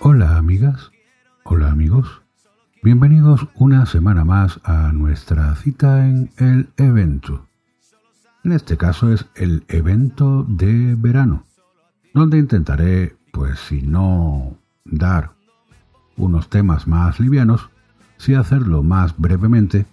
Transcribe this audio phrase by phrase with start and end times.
[0.00, 0.90] Hola amigas,
[1.44, 2.20] hola amigos.
[2.82, 7.46] Bienvenidos una semana más a nuestra cita en el evento.
[8.44, 11.44] En este caso es el evento de verano,
[12.12, 15.32] donde intentaré, pues si no dar
[16.18, 17.70] unos temas más livianos,
[18.18, 19.86] sí hacerlo más brevemente,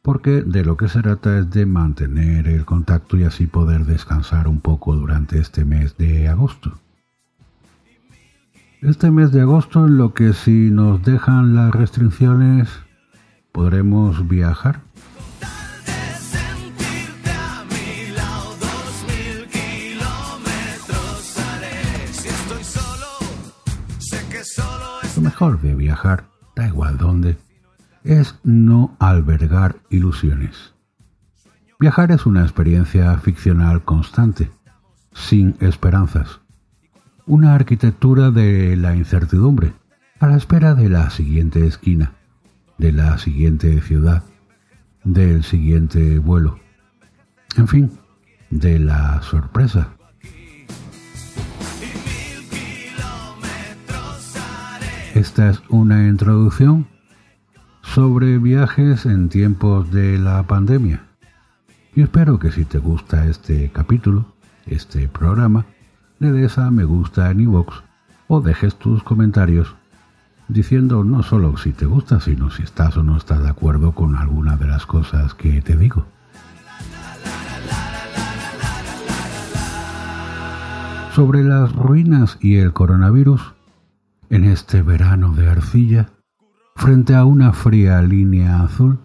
[0.00, 4.48] porque de lo que se trata es de mantener el contacto y así poder descansar
[4.48, 6.78] un poco durante este mes de agosto.
[8.84, 12.68] Este mes de agosto en lo que si nos dejan las restricciones
[13.50, 14.82] podremos viajar.
[25.16, 27.38] Lo mejor de viajar, da igual dónde,
[28.02, 30.74] es no albergar ilusiones.
[31.80, 34.50] Viajar es una experiencia ficcional constante,
[35.14, 36.43] sin esperanzas.
[37.26, 39.72] Una arquitectura de la incertidumbre,
[40.20, 42.12] a la espera de la siguiente esquina,
[42.76, 44.22] de la siguiente ciudad,
[45.04, 46.58] del siguiente vuelo.
[47.56, 47.90] En fin,
[48.50, 49.88] de la sorpresa.
[55.14, 56.86] Esta es una introducción
[57.80, 61.06] sobre viajes en tiempos de la pandemia.
[61.94, 64.26] Y espero que si te gusta este capítulo,
[64.66, 65.64] este programa,
[66.18, 67.82] le des a me gusta en iVoox
[68.28, 69.74] o dejes tus comentarios
[70.48, 74.16] diciendo no solo si te gusta, sino si estás o no estás de acuerdo con
[74.16, 76.06] alguna de las cosas que te digo.
[81.14, 83.54] Sobre las ruinas y el coronavirus,
[84.30, 86.10] en este verano de arcilla,
[86.74, 88.98] frente a una fría línea azul,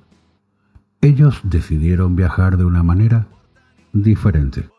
[1.02, 3.28] ellos decidieron viajar de una manera
[3.94, 4.70] diferente.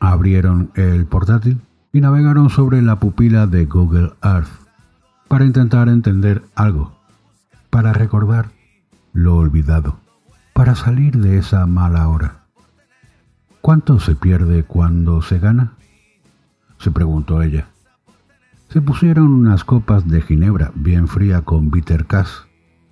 [0.00, 1.60] Abrieron el portátil
[1.92, 4.48] y navegaron sobre la pupila de Google Earth
[5.28, 6.92] para intentar entender algo,
[7.70, 8.50] para recordar
[9.12, 9.98] lo olvidado,
[10.52, 12.44] para salir de esa mala hora.
[13.60, 15.72] ¿Cuánto se pierde cuando se gana?
[16.78, 17.68] se preguntó ella.
[18.68, 22.46] Se pusieron unas copas de ginebra bien fría con bitter cass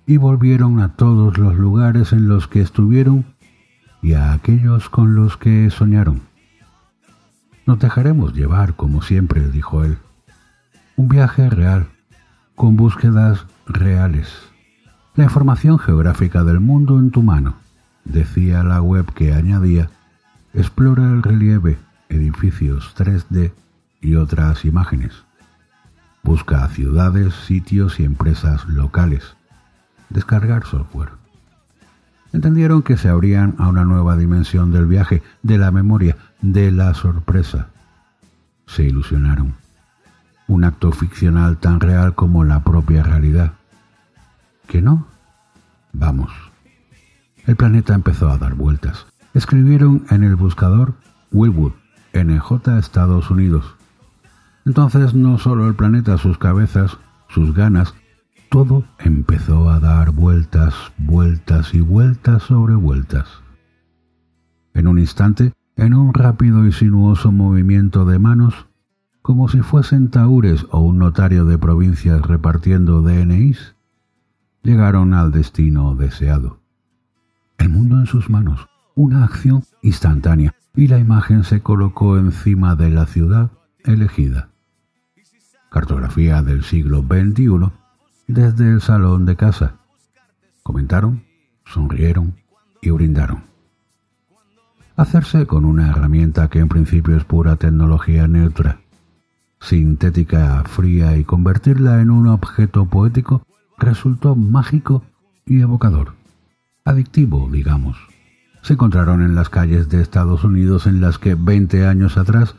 [0.07, 3.25] y volvieron a todos los lugares en los que estuvieron
[4.01, 6.21] y a aquellos con los que soñaron.
[7.65, 9.97] Nos dejaremos llevar, como siempre, dijo él.
[10.97, 11.87] Un viaje real,
[12.55, 14.27] con búsquedas reales.
[15.15, 17.55] La información geográfica del mundo en tu mano,
[18.03, 19.89] decía la web que añadía,
[20.53, 21.77] explora el relieve,
[22.09, 23.53] edificios 3D
[24.01, 25.23] y otras imágenes.
[26.21, 29.35] Busca ciudades, sitios y empresas locales.
[30.09, 31.09] Descargar software.
[32.33, 36.93] Entendieron que se abrían a una nueva dimensión del viaje, de la memoria, de la
[36.93, 37.69] sorpresa.
[38.67, 39.55] Se ilusionaron.
[40.47, 43.53] Un acto ficcional tan real como la propia realidad.
[44.67, 45.07] ¿Que no?
[45.93, 46.31] Vamos.
[47.45, 49.07] El planeta empezó a dar vueltas.
[49.33, 50.93] Escribieron en el buscador
[51.31, 51.73] Willwood,
[52.13, 53.75] NJ Estados Unidos.
[54.65, 56.97] Entonces no solo el planeta, sus cabezas,
[57.29, 57.93] sus ganas,
[58.49, 63.27] todo empezó a dar vueltas, vueltas y vueltas sobre vueltas.
[64.73, 68.67] En un instante, en un rápido y sinuoso movimiento de manos,
[69.21, 73.75] como si fuesen taúres o un notario de provincias repartiendo DNIs,
[74.61, 76.59] llegaron al destino deseado.
[77.57, 82.89] El mundo en sus manos, una acción instantánea, y la imagen se colocó encima de
[82.89, 83.51] la ciudad
[83.83, 84.49] elegida.
[85.69, 87.71] Cartografía del siglo XXI
[88.27, 89.75] desde el salón de casa.
[90.63, 91.23] Comentaron,
[91.65, 92.35] sonrieron
[92.81, 93.52] y brindaron.
[94.95, 98.79] Hacerse con una herramienta que en principio es pura tecnología neutra,
[99.59, 103.43] sintética, fría y convertirla en un objeto poético
[103.79, 105.03] resultó mágico
[105.47, 106.13] y evocador.
[106.85, 107.97] Adictivo, digamos.
[108.61, 112.55] Se encontraron en las calles de Estados Unidos en las que 20 años atrás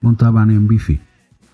[0.00, 1.00] montaban en bici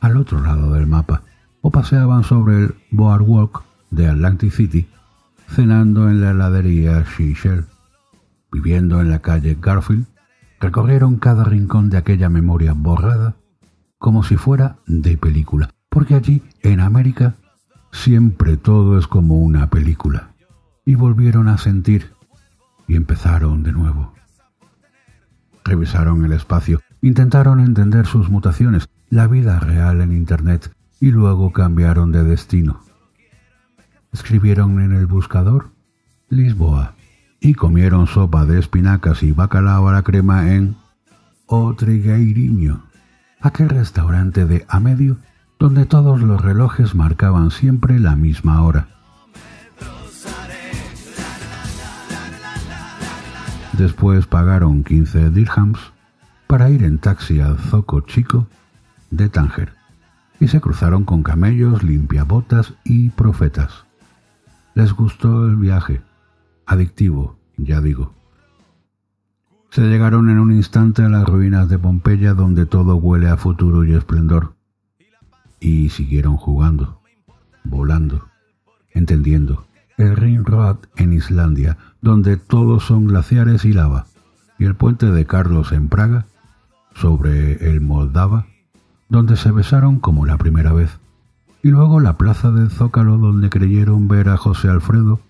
[0.00, 1.22] al otro lado del mapa
[1.60, 4.88] o paseaban sobre el boardwalk de Atlantic City,
[5.46, 7.66] cenando en la heladería Shell.
[8.50, 10.06] Viviendo en la calle Garfield,
[10.62, 13.34] recorrieron cada rincón de aquella memoria borrada
[13.98, 17.34] como si fuera de película, porque allí, en América,
[17.90, 20.34] siempre todo es como una película.
[20.84, 22.12] Y volvieron a sentir
[22.86, 24.14] y empezaron de nuevo.
[25.64, 32.12] Revisaron el espacio, intentaron entender sus mutaciones, la vida real en Internet, y luego cambiaron
[32.12, 32.82] de destino.
[34.12, 35.72] Escribieron en el buscador
[36.28, 36.94] Lisboa
[37.42, 40.76] y comieron sopa de espinacas y bacalao a la crema en
[41.46, 42.84] O Trigueirinho,
[43.40, 45.16] aquel restaurante de a medio
[45.58, 48.86] donde todos los relojes marcaban siempre la misma hora.
[53.72, 55.80] Después pagaron 15 dirhams
[56.46, 58.46] para ir en taxi al Zoco Chico
[59.10, 59.72] de Tánger
[60.38, 63.84] y se cruzaron con camellos, limpiabotas y profetas.
[64.74, 66.02] Les gustó el viaje,
[66.66, 68.12] adictivo, ya digo.
[69.70, 73.84] Se llegaron en un instante a las ruinas de Pompeya donde todo huele a futuro
[73.84, 74.54] y esplendor.
[75.60, 77.00] Y siguieron jugando,
[77.64, 78.26] volando,
[78.90, 79.64] entendiendo.
[79.96, 84.06] El Ringrad en Islandia, donde todos son glaciares y lava,
[84.58, 86.26] y el puente de Carlos en Praga,
[86.94, 88.46] sobre el Moldava,
[89.08, 90.98] donde se besaron como la primera vez,
[91.62, 95.20] y luego la plaza del Zócalo donde creyeron ver a José Alfredo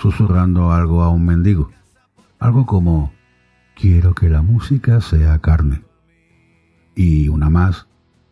[0.00, 1.70] susurrando algo a un mendigo,
[2.38, 3.12] algo como
[3.74, 5.82] quiero que la música sea carne.
[6.94, 7.86] Y una más,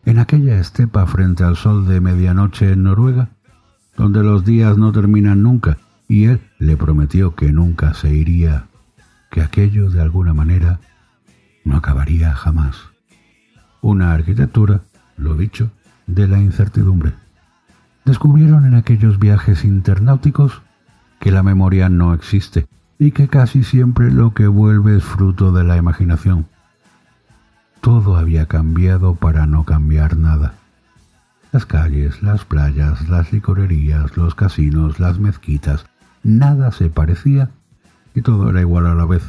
[0.05, 3.29] en aquella estepa frente al sol de medianoche en Noruega,
[3.95, 5.77] donde los días no terminan nunca,
[6.07, 8.67] y él le prometió que nunca se iría,
[9.29, 10.79] que aquello de alguna manera
[11.63, 12.77] no acabaría jamás.
[13.81, 14.81] Una arquitectura
[15.19, 15.71] lo dicho,
[16.07, 17.13] de la incertidumbre.
[18.05, 20.61] Descubrieron en aquellos viajes internáuticos
[21.19, 22.67] que la memoria no existe
[22.97, 26.47] y que casi siempre lo que vuelve es fruto de la imaginación.
[27.81, 30.53] Todo había cambiado para no cambiar nada.
[31.51, 35.85] Las calles, las playas, las licorerías, los casinos, las mezquitas,
[36.23, 37.49] nada se parecía
[38.13, 39.23] y todo era igual a la vez.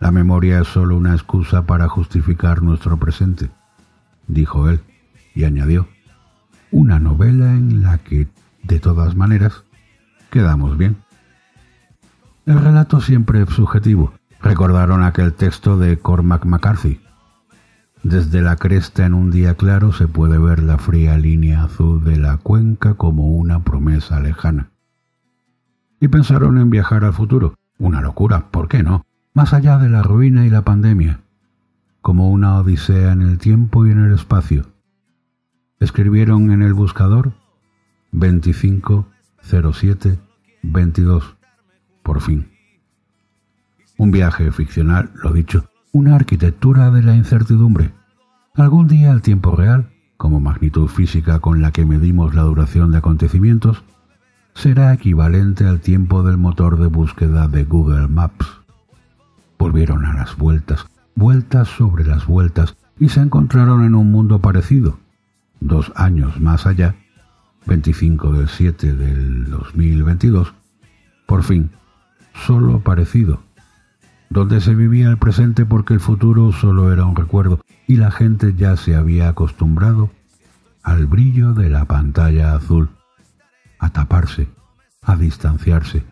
[0.00, 3.50] La memoria es solo una excusa para justificar nuestro presente
[4.26, 4.80] dijo él,
[5.34, 5.88] y añadió,
[6.70, 8.28] una novela en la que,
[8.62, 9.64] de todas maneras,
[10.32, 10.96] quedamos bien.
[12.46, 14.12] El relato siempre es subjetivo.
[14.40, 17.00] Recordaron aquel texto de Cormac McCarthy.
[18.02, 22.16] Desde la cresta en un día claro se puede ver la fría línea azul de
[22.16, 24.70] la cuenca como una promesa lejana.
[26.00, 27.54] Y pensaron en viajar al futuro.
[27.78, 29.06] Una locura, ¿por qué no?
[29.34, 31.20] Más allá de la ruina y la pandemia
[32.02, 34.66] como una odisea en el tiempo y en el espacio.
[35.78, 37.32] Escribieron en el buscador
[40.62, 41.36] 250722.
[42.02, 42.48] Por fin.
[43.96, 47.92] Un viaje ficcional, lo dicho, una arquitectura de la incertidumbre.
[48.54, 52.98] Algún día el tiempo real, como magnitud física con la que medimos la duración de
[52.98, 53.84] acontecimientos,
[54.54, 58.46] será equivalente al tiempo del motor de búsqueda de Google Maps.
[59.58, 64.98] Volvieron a las vueltas, vueltas sobre las vueltas y se encontraron en un mundo parecido.
[65.60, 66.96] Dos años más allá,
[67.66, 70.54] 25 del 7 del 2022,
[71.26, 71.70] por fin,
[72.46, 73.42] solo parecido,
[74.30, 78.54] donde se vivía el presente porque el futuro solo era un recuerdo y la gente
[78.54, 80.10] ya se había acostumbrado
[80.82, 82.90] al brillo de la pantalla azul,
[83.78, 84.48] a taparse,
[85.02, 86.04] a distanciarse.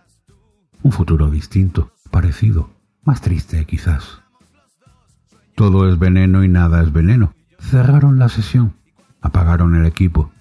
[0.83, 2.71] Un futuro distinto, parecido,
[3.03, 4.21] más triste quizás.
[5.55, 7.35] Todo es veneno y nada es veneno.
[7.59, 8.75] Cerraron la sesión,
[9.21, 10.33] apagaron el equipo,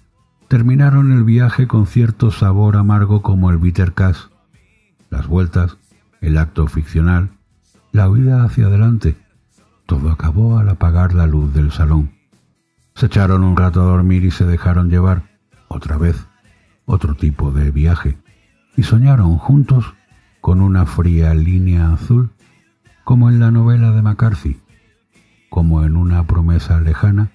[0.50, 4.18] terminaron el viaje con cierto sabor amargo como el bitter cash,
[5.08, 5.76] las vueltas,
[6.20, 7.30] el acto ficcional,
[7.92, 9.16] la huida hacia adelante.
[9.86, 12.10] Todo acabó al apagar la luz del salón.
[12.96, 15.22] Se echaron un rato a dormir y se dejaron llevar,
[15.68, 16.26] otra vez,
[16.84, 18.18] otro tipo de viaje,
[18.76, 19.94] y soñaron juntos
[20.40, 22.32] con una fría línea azul,
[23.04, 24.60] como en la novela de McCarthy,
[25.48, 27.30] como en una promesa lejana,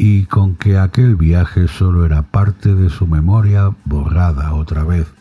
[0.00, 5.12] y con que aquel viaje solo era parte de su memoria borrada otra vez,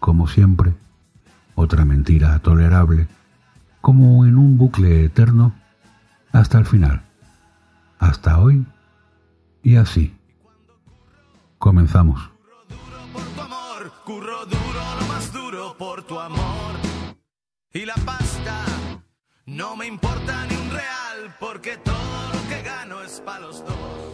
[0.00, 0.72] como siempre,
[1.54, 3.06] otra mentira tolerable,
[3.82, 5.52] como en un bucle eterno,
[6.32, 7.02] hasta el final,
[7.98, 8.64] hasta hoy
[9.62, 10.16] y así.
[11.58, 12.30] Comenzamos.
[14.04, 16.74] Curro duro, lo más duro por tu amor.
[17.72, 18.62] Y la pasta
[19.46, 21.94] no me importa ni un real, porque todo
[22.34, 24.13] lo que gano es para los dos.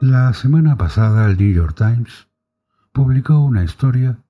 [0.00, 2.28] La semana pasada el New York Times
[2.92, 4.22] publicó una historia,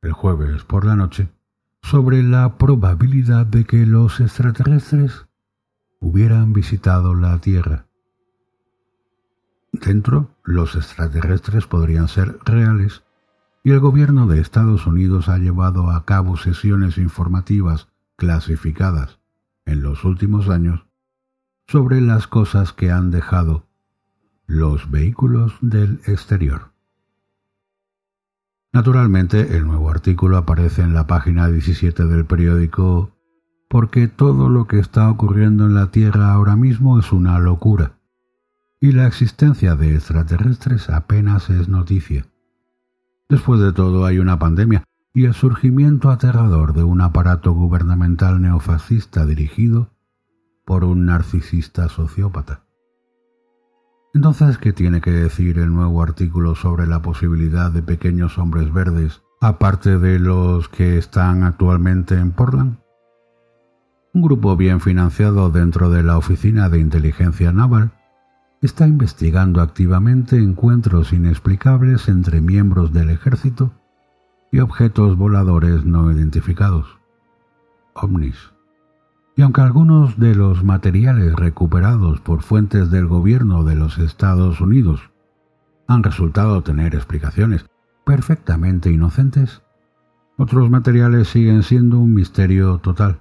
[0.00, 1.28] el jueves por la noche,
[1.82, 5.26] sobre la probabilidad de que los extraterrestres
[5.98, 7.86] hubieran visitado la Tierra.
[9.72, 13.02] Dentro, los extraterrestres podrían ser reales
[13.64, 19.18] y el gobierno de Estados Unidos ha llevado a cabo sesiones informativas clasificadas
[19.64, 20.86] en los últimos años
[21.66, 23.66] sobre las cosas que han dejado
[24.52, 26.72] los vehículos del exterior.
[28.70, 33.16] Naturalmente, el nuevo artículo aparece en la página 17 del periódico
[33.70, 37.98] porque todo lo que está ocurriendo en la Tierra ahora mismo es una locura,
[38.78, 42.26] y la existencia de extraterrestres apenas es noticia.
[43.30, 49.24] Después de todo hay una pandemia y el surgimiento aterrador de un aparato gubernamental neofascista
[49.24, 49.88] dirigido
[50.66, 52.61] por un narcisista sociópata.
[54.14, 59.22] Entonces, ¿qué tiene que decir el nuevo artículo sobre la posibilidad de pequeños hombres verdes,
[59.40, 62.76] aparte de los que están actualmente en Portland?
[64.12, 67.92] Un grupo bien financiado dentro de la Oficina de Inteligencia Naval
[68.60, 73.72] está investigando activamente encuentros inexplicables entre miembros del ejército
[74.52, 76.98] y objetos voladores no identificados,
[77.94, 78.51] ovnis.
[79.34, 85.10] Y aunque algunos de los materiales recuperados por fuentes del gobierno de los Estados Unidos
[85.86, 87.66] han resultado tener explicaciones
[88.04, 89.62] perfectamente inocentes,
[90.36, 93.20] otros materiales siguen siendo un misterio total.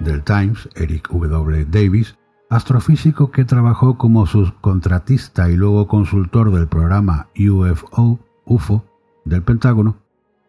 [0.00, 1.66] Del Times, Eric W.
[1.66, 2.16] Davis,
[2.50, 8.84] astrofísico que trabajó como subcontratista y luego consultor del programa UFO, UFO
[9.24, 10.03] del Pentágono,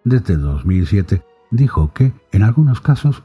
[0.06, 3.24] desde 2007 dijo que, en algunos casos,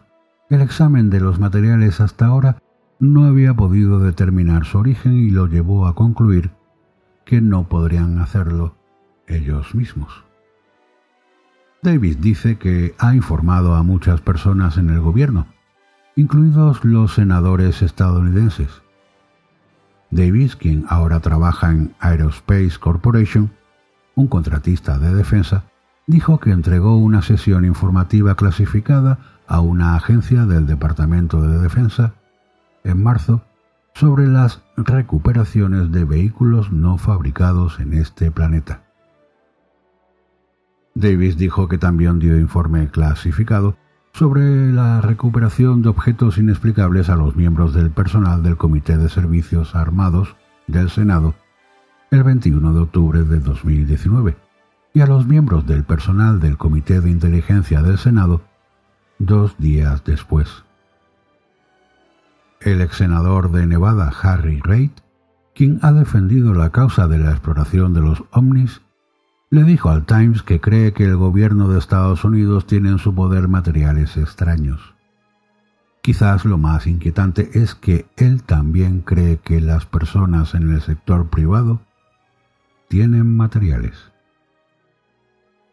[0.49, 2.61] el examen de los materiales hasta ahora
[2.99, 6.51] no había podido determinar su origen y lo llevó a concluir
[7.25, 8.75] que no podrían hacerlo
[9.29, 10.25] ellos mismos.
[11.83, 15.47] Davis dice que ha informado a muchas personas en el gobierno,
[16.17, 18.83] incluidos los senadores estadounidenses.
[20.11, 23.51] Davis, quien ahora trabaja en Aerospace Corporation,
[24.15, 25.65] un contratista de defensa,
[26.07, 32.15] dijo que entregó una sesión informativa clasificada a una agencia del Departamento de Defensa
[32.85, 33.43] en marzo
[33.95, 38.85] sobre las recuperaciones de vehículos no fabricados en este planeta.
[40.95, 43.77] Davis dijo que también dio informe clasificado
[44.13, 49.75] sobre la recuperación de objetos inexplicables a los miembros del personal del Comité de Servicios
[49.75, 51.35] Armados del Senado
[52.11, 54.50] el 21 de octubre de 2019
[54.93, 58.43] y a los miembros del personal del Comité de Inteligencia del Senado
[59.19, 60.65] dos días después.
[62.61, 64.91] El ex senador de Nevada, Harry Reid,
[65.55, 68.81] quien ha defendido la causa de la exploración de los ovnis,
[69.51, 73.15] le dijo al Times que cree que el gobierno de Estados Unidos tiene en su
[73.15, 74.95] poder materiales extraños.
[76.03, 81.29] Quizás lo más inquietante es que él también cree que las personas en el sector
[81.29, 81.81] privado
[82.89, 84.10] tienen materiales.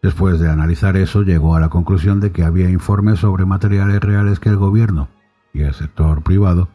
[0.07, 4.39] Después de analizar eso, llegó a la conclusión de que había informes sobre materiales reales
[4.39, 5.09] que el gobierno
[5.53, 6.69] y el sector privado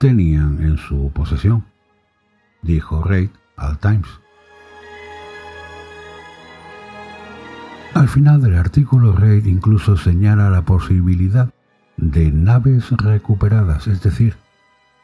[0.00, 1.64] tenían en su posesión,
[2.60, 4.08] dijo Reid al Times.
[7.94, 11.48] Al final del artículo, Reid incluso señala la posibilidad
[11.96, 14.34] de naves recuperadas, es decir,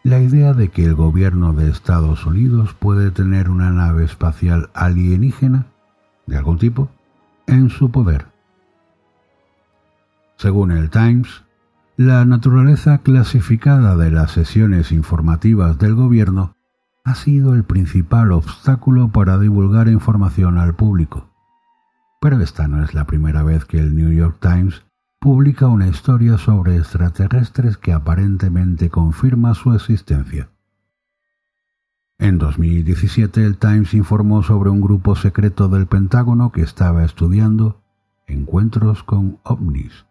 [0.03, 5.67] la idea de que el gobierno de Estados Unidos puede tener una nave espacial alienígena
[6.27, 6.91] de algún tipo
[7.49, 8.27] en su poder.
[10.37, 11.45] Según el Times,
[11.97, 16.55] la naturaleza clasificada de las sesiones informativas del gobierno
[17.05, 21.31] ha sido el principal obstáculo para divulgar información al público.
[22.21, 24.85] Pero esta no es la primera vez que el New York Times
[25.19, 30.51] publica una historia sobre extraterrestres que aparentemente confirma su existencia.
[32.21, 37.81] En 2017 el Times informó sobre un grupo secreto del Pentágono que estaba estudiando
[38.27, 40.05] encuentros con ovnis,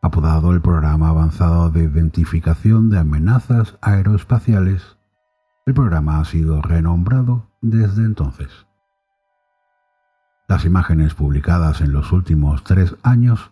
[0.00, 4.96] apodado el Programa Avanzado de Identificación de Amenazas Aeroespaciales.
[5.66, 8.66] El programa ha sido renombrado desde entonces.
[10.46, 13.50] Las imágenes publicadas en los últimos tres años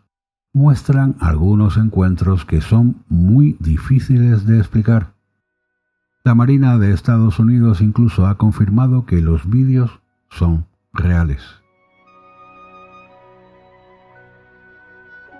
[0.53, 5.15] muestran algunos encuentros que son muy difíciles de explicar
[6.25, 10.01] la Marina de Estados Unidos incluso ha confirmado que los vídeos
[10.31, 11.43] son reales.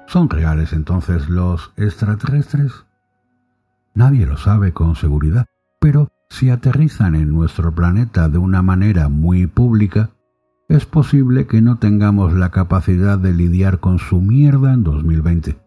[0.07, 2.85] ¿Son reales entonces los extraterrestres?
[3.95, 5.47] Nadie lo sabe con seguridad,
[5.81, 10.11] pero si aterrizan en nuestro planeta de una manera muy pública,
[10.69, 15.59] es posible que no tengamos la capacidad de lidiar con su mierda en 2020.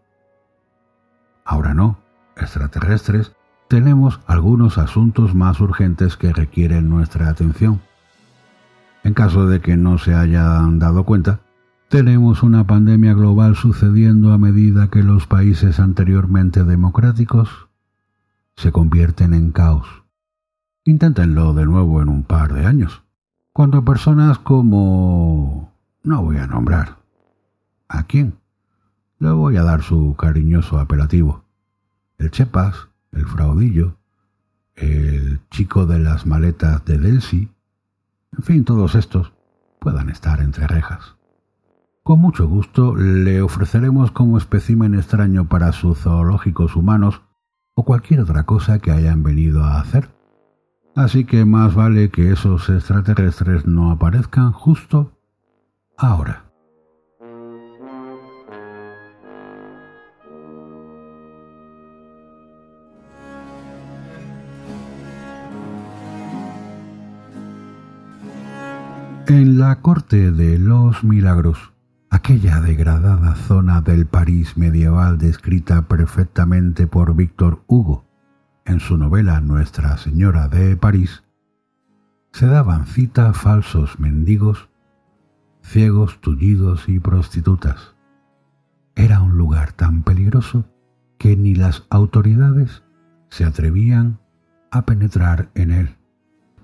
[1.44, 2.00] Ahora no,
[2.36, 3.35] extraterrestres
[3.68, 7.80] tenemos algunos asuntos más urgentes que requieren nuestra atención.
[9.02, 11.40] En caso de que no se hayan dado cuenta,
[11.88, 17.68] tenemos una pandemia global sucediendo a medida que los países anteriormente democráticos
[18.56, 19.86] se convierten en caos.
[20.84, 23.02] Inténtenlo de nuevo en un par de años,
[23.52, 25.72] cuando personas como...
[26.02, 26.96] no voy a nombrar,
[27.88, 28.38] ¿A quién?
[29.18, 31.44] Le voy a dar su cariñoso apelativo.
[32.18, 33.96] El Chepas, el fraudillo,
[34.76, 37.50] el chico de las maletas de Delsi,
[38.36, 39.32] en fin, todos estos
[39.80, 41.16] puedan estar entre rejas.
[42.02, 47.22] Con mucho gusto le ofreceremos como espécimen extraño para sus zoológicos humanos
[47.74, 50.10] o cualquier otra cosa que hayan venido a hacer.
[50.94, 55.18] Así que más vale que esos extraterrestres no aparezcan justo
[55.96, 56.45] ahora.
[69.28, 71.72] En la corte de los milagros,
[72.10, 78.06] aquella degradada zona del París medieval descrita perfectamente por Víctor Hugo
[78.64, 81.24] en su novela Nuestra Señora de París,
[82.30, 84.68] se daban cita falsos mendigos,
[85.60, 87.96] ciegos, tullidos y prostitutas.
[88.94, 90.66] Era un lugar tan peligroso
[91.18, 92.84] que ni las autoridades
[93.28, 94.20] se atrevían
[94.70, 95.96] a penetrar en él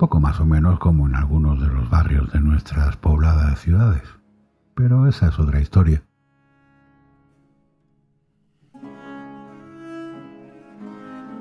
[0.02, 4.02] poco más o menos como en algunos de los barrios de nuestras pobladas ciudades.
[4.74, 6.02] Pero esa es otra historia.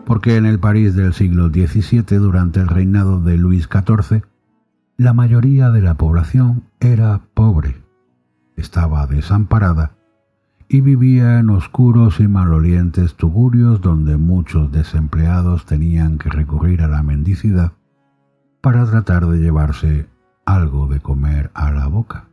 [0.06, 4.22] Porque en el París del siglo XVII, durante el reinado de Luis XIV,
[4.96, 7.82] la mayoría de la población era pobre,
[8.58, 9.94] estaba desamparada
[10.70, 17.02] y vivía en oscuros y malolientes tugurios donde muchos desempleados tenían que recurrir a la
[17.02, 17.72] mendicidad
[18.62, 20.08] para tratar de llevarse
[20.46, 22.26] algo de comer a la boca.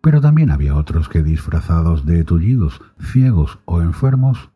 [0.00, 4.50] Pero también había otros que disfrazados de tullidos, ciegos o enfermos,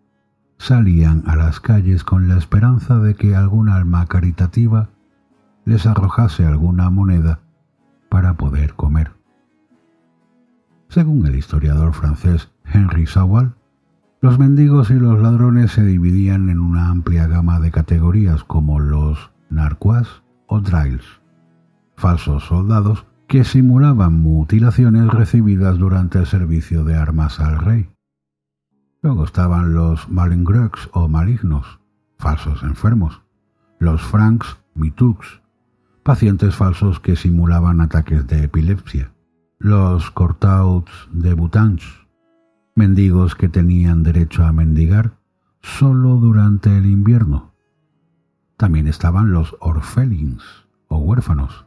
[0.59, 4.91] salían a las calles con la esperanza de que algún alma caritativa
[5.65, 7.41] les arrojase alguna moneda
[8.09, 9.13] para poder comer.
[10.89, 13.55] Según el historiador francés Henri Sawal,
[14.21, 19.33] los mendigos y los ladrones se dividían en una amplia gama de categorías como los
[19.51, 20.22] narquois,
[20.53, 21.05] o drails,
[21.97, 27.89] falsos soldados que simulaban mutilaciones recibidas durante el servicio de armas al rey.
[29.01, 31.81] Luego estaban los malingreux o malignos,
[32.19, 33.23] falsos enfermos,
[33.79, 35.41] los francs mitux,
[36.03, 39.11] pacientes falsos que simulaban ataques de epilepsia,
[39.59, 42.07] los cortauts de Butange,
[42.75, 45.13] mendigos que tenían derecho a mendigar
[45.63, 47.52] solo durante el invierno,
[48.63, 50.45] también estaban los orfelins
[50.87, 51.67] o huérfanos,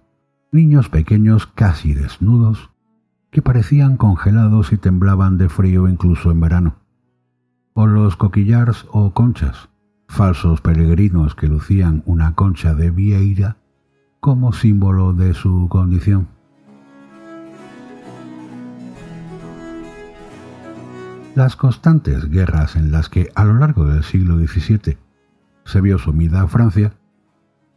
[0.53, 2.69] niños pequeños casi desnudos
[3.31, 6.77] que parecían congelados y temblaban de frío incluso en verano.
[7.73, 9.67] O los coquillars o conchas,
[10.08, 13.58] falsos peregrinos que lucían una concha de vieira
[14.21, 16.29] como símbolo de su condición.
[21.36, 24.97] Las constantes guerras en las que a lo largo del siglo XVII
[25.65, 26.93] se vio sumida a Francia,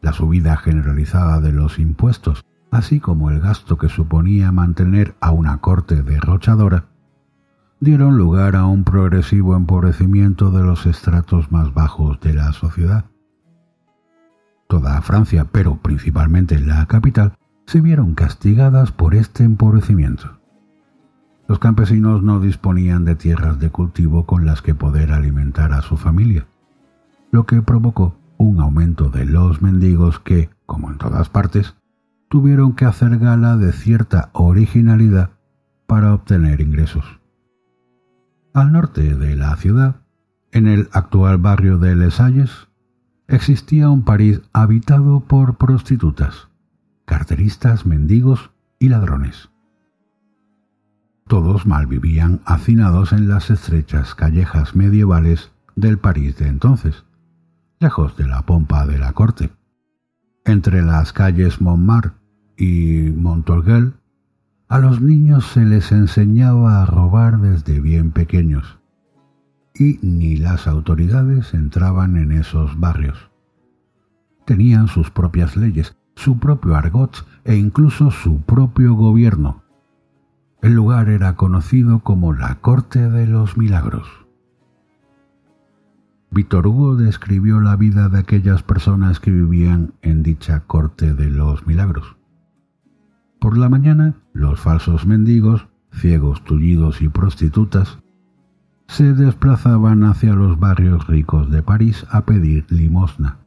[0.01, 5.59] la subida generalizada de los impuestos, así como el gasto que suponía mantener a una
[5.59, 6.85] corte derrochadora,
[7.81, 13.07] dieron lugar a un progresivo empobrecimiento de los estratos más bajos de la sociedad.
[14.68, 20.38] Toda Francia, pero principalmente la capital, se vieron castigadas por este empobrecimiento.
[21.48, 25.96] Los campesinos no disponían de tierras de cultivo con las que poder alimentar a su
[25.96, 26.46] familia
[27.30, 31.74] lo que provocó un aumento de los mendigos que, como en todas partes,
[32.28, 35.30] tuvieron que hacer gala de cierta originalidad
[35.86, 37.04] para obtener ingresos.
[38.54, 39.96] Al norte de la ciudad,
[40.52, 42.68] en el actual barrio de Les Halles,
[43.26, 46.48] existía un París habitado por prostitutas,
[47.04, 49.50] carteristas, mendigos y ladrones.
[51.26, 57.04] Todos malvivían hacinados en las estrechas callejas medievales del París de entonces,
[57.80, 59.50] lejos de la pompa de la corte.
[60.44, 62.12] Entre las calles Montmartre
[62.56, 63.94] y Montorguel,
[64.68, 68.78] a los niños se les enseñaba a robar desde bien pequeños,
[69.74, 73.30] y ni las autoridades entraban en esos barrios.
[74.44, 79.62] Tenían sus propias leyes, su propio argot e incluso su propio gobierno.
[80.60, 84.27] El lugar era conocido como la Corte de los Milagros.
[86.30, 91.66] Víctor Hugo describió la vida de aquellas personas que vivían en dicha corte de los
[91.66, 92.16] milagros.
[93.40, 97.98] Por la mañana, los falsos mendigos, ciegos, tullidos y prostitutas
[98.88, 103.38] se desplazaban hacia los barrios ricos de París a pedir limosna,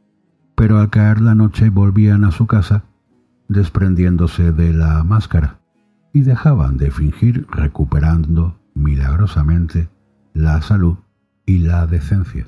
[0.56, 2.84] pero al caer la noche volvían a su casa
[3.48, 5.60] desprendiéndose de la máscara
[6.14, 9.90] y dejaban de fingir recuperando milagrosamente
[10.34, 10.98] la salud
[11.46, 12.48] y la decencia.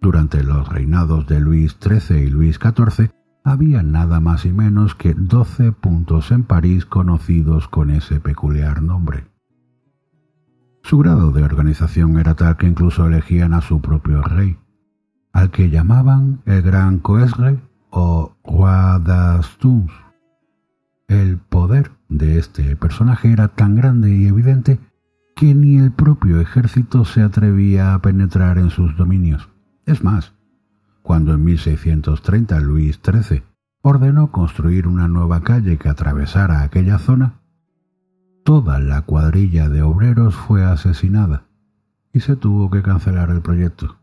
[0.00, 3.10] Durante los reinados de Luis XIII y Luis XIV
[3.44, 9.24] había nada más y menos que doce puntos en París conocidos con ese peculiar nombre.
[10.82, 14.56] Su grado de organización era tal que incluso elegían a su propio rey,
[15.32, 17.58] al que llamaban el Gran Coesre
[17.90, 19.92] o Roi d'Astums.
[21.08, 24.78] El poder de este personaje era tan grande y evidente
[25.34, 29.48] que ni el propio ejército se atrevía a penetrar en sus dominios.
[29.88, 30.34] Es más,
[31.00, 33.42] cuando en 1630 Luis XIII
[33.80, 37.40] ordenó construir una nueva calle que atravesara aquella zona,
[38.44, 41.44] toda la cuadrilla de obreros fue asesinada
[42.12, 43.96] y se tuvo que cancelar el proyecto.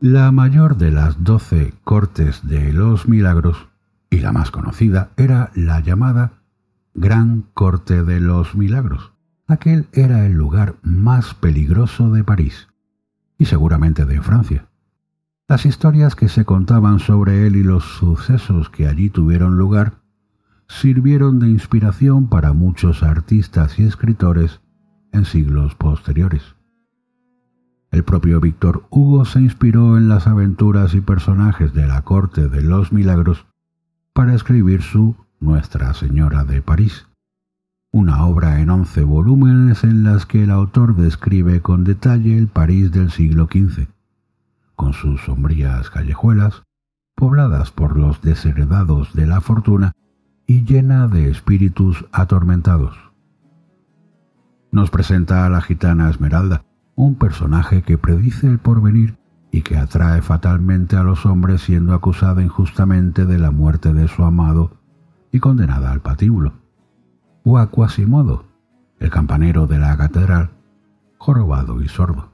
[0.00, 3.68] La mayor de las doce cortes de los milagros,
[4.10, 6.42] y la más conocida, era la llamada
[6.92, 9.11] Gran Corte de los Milagros,
[9.52, 12.68] Aquel era el lugar más peligroso de París
[13.36, 14.70] y seguramente de Francia.
[15.46, 19.98] Las historias que se contaban sobre él y los sucesos que allí tuvieron lugar
[20.68, 24.62] sirvieron de inspiración para muchos artistas y escritores
[25.12, 26.56] en siglos posteriores.
[27.90, 32.62] El propio Víctor Hugo se inspiró en las aventuras y personajes de la corte de
[32.62, 33.44] los milagros
[34.14, 37.06] para escribir su Nuestra Señora de París
[37.94, 42.90] una obra en once volúmenes en las que el autor describe con detalle el París
[42.90, 43.86] del siglo XV,
[44.74, 46.62] con sus sombrías callejuelas,
[47.14, 49.92] pobladas por los desheredados de la fortuna
[50.46, 52.96] y llena de espíritus atormentados.
[54.70, 59.18] Nos presenta a la gitana Esmeralda, un personaje que predice el porvenir
[59.50, 64.24] y que atrae fatalmente a los hombres siendo acusada injustamente de la muerte de su
[64.24, 64.78] amado
[65.30, 66.61] y condenada al patíbulo
[67.44, 68.44] o a Quasimodo,
[69.00, 70.50] el campanero de la catedral,
[71.18, 72.30] jorobado y sordo.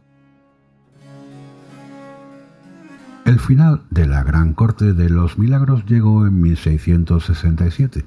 [3.24, 8.06] El final de la Gran Corte de los Milagros llegó en 1667,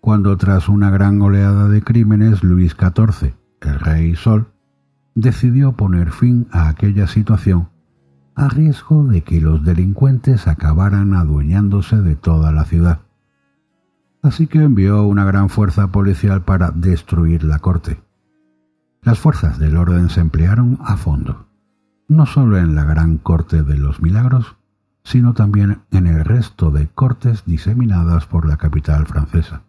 [0.00, 4.48] cuando tras una gran oleada de crímenes Luis XIV, el rey Sol,
[5.14, 7.68] decidió poner fin a aquella situación
[8.34, 13.00] a riesgo de que los delincuentes acabaran adueñándose de toda la ciudad
[14.22, 18.00] así que envió una gran fuerza policial para destruir la corte.
[19.02, 21.46] Las fuerzas del orden se emplearon a fondo,
[22.08, 24.56] no solo en la gran corte de los milagros,
[25.04, 29.62] sino también en el resto de cortes diseminadas por la capital francesa.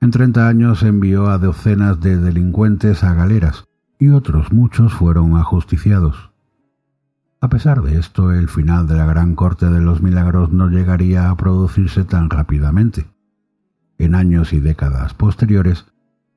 [0.00, 3.66] En treinta años envió a docenas de delincuentes a galeras
[3.98, 6.25] y otros muchos fueron ajusticiados.
[7.40, 11.28] A pesar de esto, el final de la Gran Corte de los Milagros no llegaría
[11.28, 13.06] a producirse tan rápidamente.
[13.98, 15.84] En años y décadas posteriores,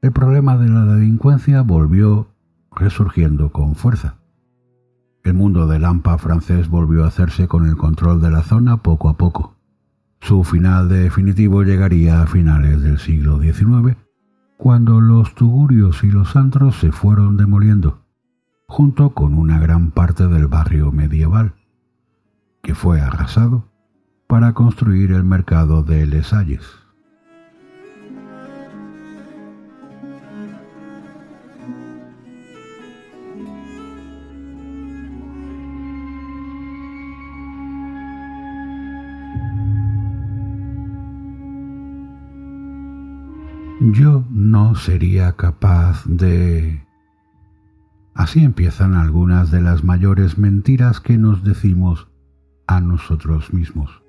[0.02, 2.28] el problema de la delincuencia volvió
[2.76, 4.16] resurgiendo con fuerza.
[5.24, 9.08] El mundo del AMPA francés volvió a hacerse con el control de la zona poco
[9.08, 9.56] a poco.
[10.20, 13.96] Su final definitivo llegaría a finales del siglo XIX,
[14.58, 17.99] cuando los tugurios y los antros se fueron demoliendo
[18.70, 21.56] junto con una gran parte del barrio medieval,
[22.62, 23.68] que fue arrasado
[24.28, 26.62] para construir el mercado de Les Halles.
[43.82, 46.88] Yo no sería capaz de
[48.20, 52.10] Así empiezan algunas de las mayores mentiras que nos decimos
[52.68, 54.04] a nosotros mismos.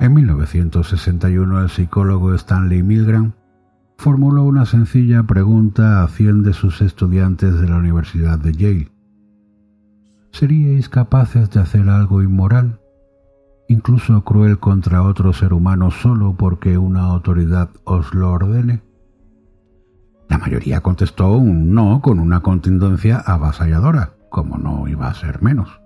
[0.00, 3.34] En 1961 el psicólogo Stanley Milgram
[3.96, 8.92] formuló una sencilla pregunta a cien de sus estudiantes de la Universidad de Yale.
[10.32, 12.80] ¿Seríais capaces de hacer algo inmoral,
[13.68, 18.85] incluso cruel contra otro ser humano solo porque una autoridad os lo ordene?
[20.28, 25.80] La mayoría contestó un no con una contundencia avasalladora, como no iba a ser menos.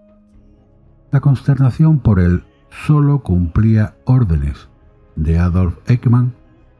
[1.10, 4.68] La consternación por el solo cumplía órdenes
[5.16, 6.34] de Adolf Eichmann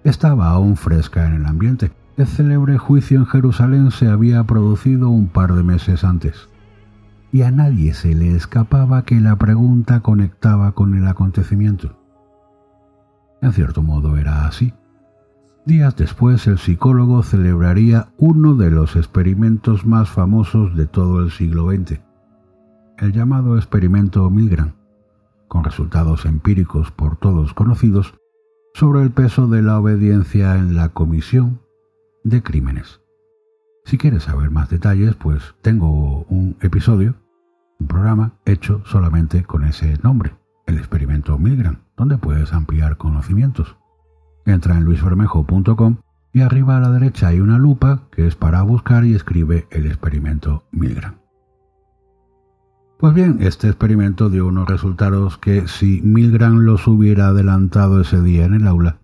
[0.04, 1.92] estaba aún fresca en el ambiente.
[2.16, 6.48] El célebre juicio en Jerusalén se había producido un par de meses antes,
[7.32, 11.98] y a nadie se le escapaba que la pregunta conectaba con el acontecimiento.
[13.42, 14.74] En cierto modo era así.
[15.70, 21.70] Días después el psicólogo celebraría uno de los experimentos más famosos de todo el siglo
[21.70, 22.00] XX,
[22.98, 24.72] el llamado experimento Milgram,
[25.46, 28.14] con resultados empíricos por todos conocidos,
[28.74, 31.60] sobre el peso de la obediencia en la comisión
[32.24, 33.00] de crímenes.
[33.84, 37.14] Si quieres saber más detalles, pues tengo un episodio,
[37.78, 40.34] un programa hecho solamente con ese nombre,
[40.66, 43.76] el experimento Milgram, donde puedes ampliar conocimientos.
[44.50, 45.98] Entra en luisbermejo.com
[46.32, 49.86] y arriba a la derecha hay una lupa que es para buscar y escribe el
[49.86, 51.14] experimento Milgram.
[52.98, 58.44] Pues bien, este experimento dio unos resultados que si Milgram los hubiera adelantado ese día
[58.44, 58.98] en el aula,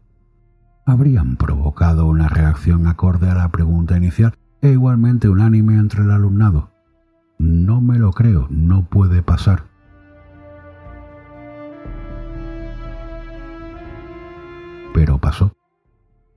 [0.84, 6.70] habrían provocado una reacción acorde a la pregunta inicial e igualmente unánime entre el alumnado.
[7.38, 9.64] No me lo creo, no puede pasar.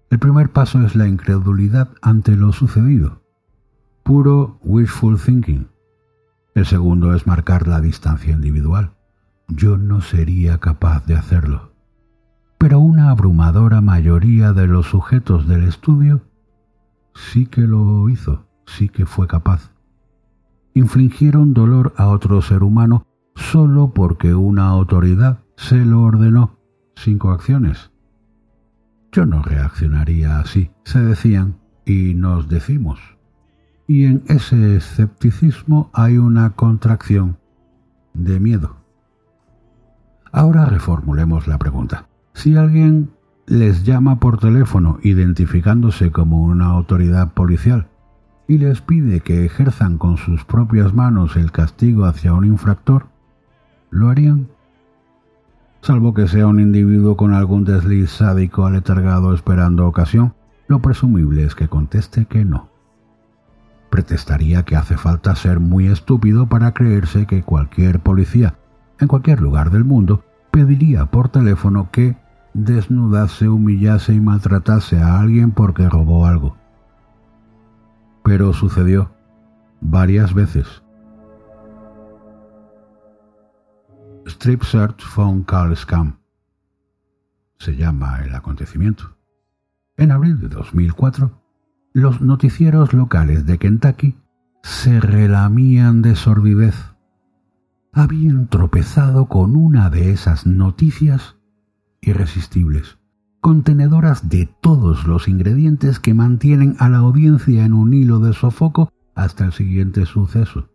[0.09, 3.21] El primer paso es la incredulidad ante lo sucedido.
[4.03, 5.67] Puro wishful thinking.
[6.55, 8.91] El segundo es marcar la distancia individual.
[9.47, 11.73] Yo no sería capaz de hacerlo.
[12.57, 16.21] Pero una abrumadora mayoría de los sujetos del estudio
[17.13, 19.71] sí que lo hizo, sí que fue capaz.
[20.73, 26.57] Infligieron dolor a otro ser humano solo porque una autoridad se lo ordenó,
[26.95, 27.91] sin coacciones.
[29.11, 32.99] Yo no reaccionaría así, se decían, y nos decimos.
[33.87, 37.37] Y en ese escepticismo hay una contracción
[38.13, 38.77] de miedo.
[40.31, 42.07] Ahora reformulemos la pregunta.
[42.33, 43.09] Si alguien
[43.47, 47.87] les llama por teléfono identificándose como una autoridad policial
[48.47, 53.07] y les pide que ejerzan con sus propias manos el castigo hacia un infractor,
[53.89, 54.49] ¿lo harían?
[55.81, 60.33] Salvo que sea un individuo con algún desliz sádico aletargado esperando ocasión,
[60.67, 62.69] lo presumible es que conteste que no.
[63.89, 68.55] Pretestaría que hace falta ser muy estúpido para creerse que cualquier policía,
[68.99, 72.17] en cualquier lugar del mundo, pediría por teléfono que
[72.53, 76.57] desnudase, humillase y maltratase a alguien porque robó algo.
[78.23, 79.11] Pero sucedió
[79.81, 80.83] varias veces.
[84.39, 86.15] Strip Search Phone Call Scam
[87.57, 89.17] se llama el acontecimiento.
[89.97, 91.43] En abril de 2004,
[91.91, 94.15] los noticieros locales de Kentucky
[94.63, 96.95] se relamían de sordidez.
[97.91, 101.35] Habían tropezado con una de esas noticias
[101.99, 102.97] irresistibles,
[103.41, 108.89] contenedoras de todos los ingredientes que mantienen a la audiencia en un hilo de sofoco
[109.15, 110.69] hasta el siguiente suceso.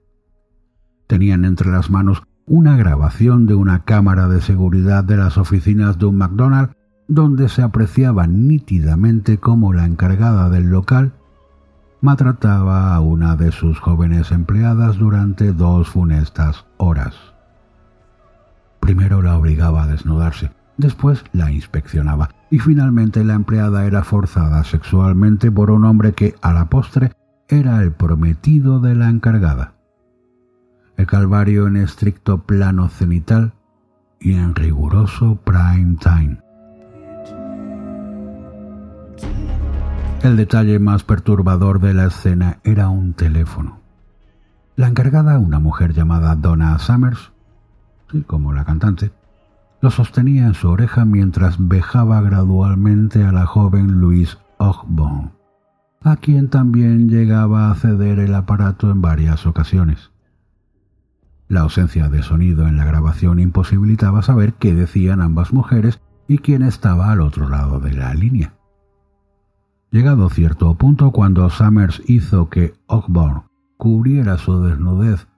[1.07, 6.07] Tenían entre las manos una grabación de una cámara de seguridad de las oficinas de
[6.07, 6.75] un McDonald's
[7.09, 11.13] donde se apreciaba nítidamente cómo la encargada del local
[12.01, 17.15] maltrataba a una de sus jóvenes empleadas durante dos funestas horas.
[18.81, 25.51] Primero la obligaba a desnudarse, Después la inspeccionaba y finalmente la empleada era forzada sexualmente
[25.51, 27.13] por un hombre que, a la postre,
[27.49, 29.74] era el prometido de la encargada.
[30.97, 33.55] El calvario en estricto plano cenital
[34.21, 36.39] y en riguroso prime time.
[40.23, 43.81] El detalle más perturbador de la escena era un teléfono.
[44.75, 47.33] La encargada, una mujer llamada Donna Summers,
[48.11, 49.13] sí, como la cantante,
[49.83, 55.33] lo sostenía en su oreja mientras vejaba gradualmente a la joven Louise Ogborn,
[56.03, 60.14] a quien también llegaba a ceder el aparato en varias ocasiones.
[61.55, 66.63] La ausencia de sonido en la grabación imposibilitaba saber qué decían ambas mujeres y quién
[66.63, 68.55] estaba al otro lado de la línea.
[69.93, 73.45] Llegado cierto punto, cuando Summers hizo que Ogborn
[73.77, 75.29] cubriera su desnudez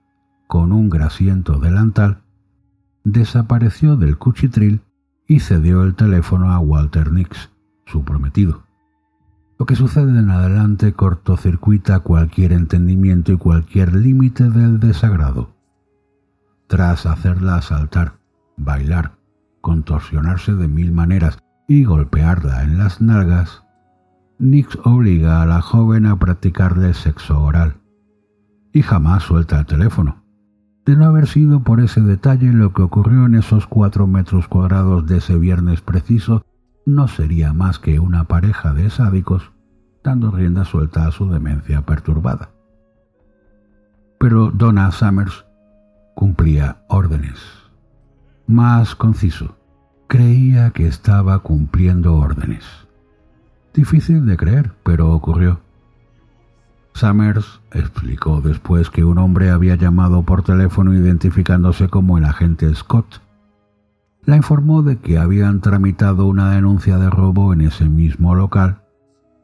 [0.47, 2.23] con un grasiento delantal,
[3.03, 4.81] desapareció del cuchitril
[5.27, 7.51] y cedió el teléfono a Walter Nix,
[7.85, 8.63] su prometido.
[9.59, 15.56] Lo que sucede en adelante cortocircuita cualquier entendimiento y cualquier límite del desagrado.
[16.67, 18.13] Tras hacerla saltar,
[18.57, 19.17] bailar,
[19.61, 23.63] contorsionarse de mil maneras y golpearla en las nalgas,
[24.39, 27.77] Nix obliga a la joven a practicarle sexo oral
[28.71, 30.27] y jamás suelta el teléfono
[30.87, 35.05] de no haber sido por ese detalle lo que ocurrió en esos cuatro metros cuadrados
[35.05, 36.45] de ese viernes preciso,
[36.85, 39.51] no sería más que una pareja de sádicos
[40.01, 42.51] dando rienda suelta a su demencia perturbada.
[44.17, 45.45] Pero Donna Summers
[46.17, 47.37] cumplía órdenes.
[48.47, 49.55] Más conciso,
[50.07, 52.63] creía que estaba cumpliendo órdenes.
[53.71, 55.59] Difícil de creer, pero ocurrió.
[56.95, 63.21] Summers explicó después que un hombre había llamado por teléfono identificándose como el agente Scott
[64.25, 68.81] la informó de que habían tramitado una denuncia de robo en ese mismo local,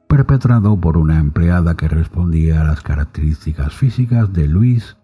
[0.08, 4.96] perpetrado por una empleada que respondía a las características físicas de Louise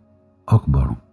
[0.45, 1.08] Ogborn.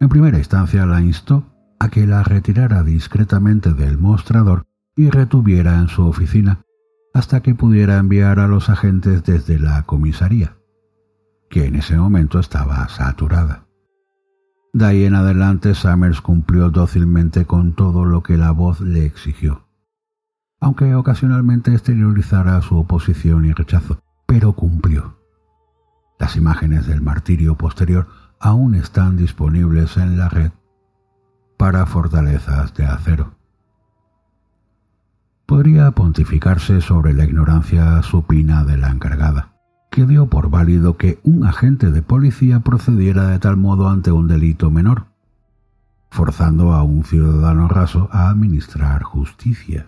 [0.00, 1.44] En primera instancia la instó
[1.78, 6.62] a que la retirara discretamente del mostrador y retuviera en su oficina
[7.14, 10.56] hasta que pudiera enviar a los agentes desde la comisaría,
[11.48, 13.66] que en ese momento estaba saturada.
[14.74, 19.66] De ahí en adelante Summers cumplió dócilmente con todo lo que la voz le exigió,
[20.60, 25.16] aunque ocasionalmente exteriorizara su oposición y rechazo, pero cumplió.
[26.18, 28.08] Las imágenes del martirio posterior
[28.40, 30.52] aún están disponibles en la red
[31.56, 33.34] para fortalezas de acero.
[35.46, 39.56] Podría pontificarse sobre la ignorancia supina de la encargada
[39.96, 44.28] que dio por válido que un agente de policía procediera de tal modo ante un
[44.28, 45.06] delito menor,
[46.10, 49.86] forzando a un ciudadano raso a administrar justicia.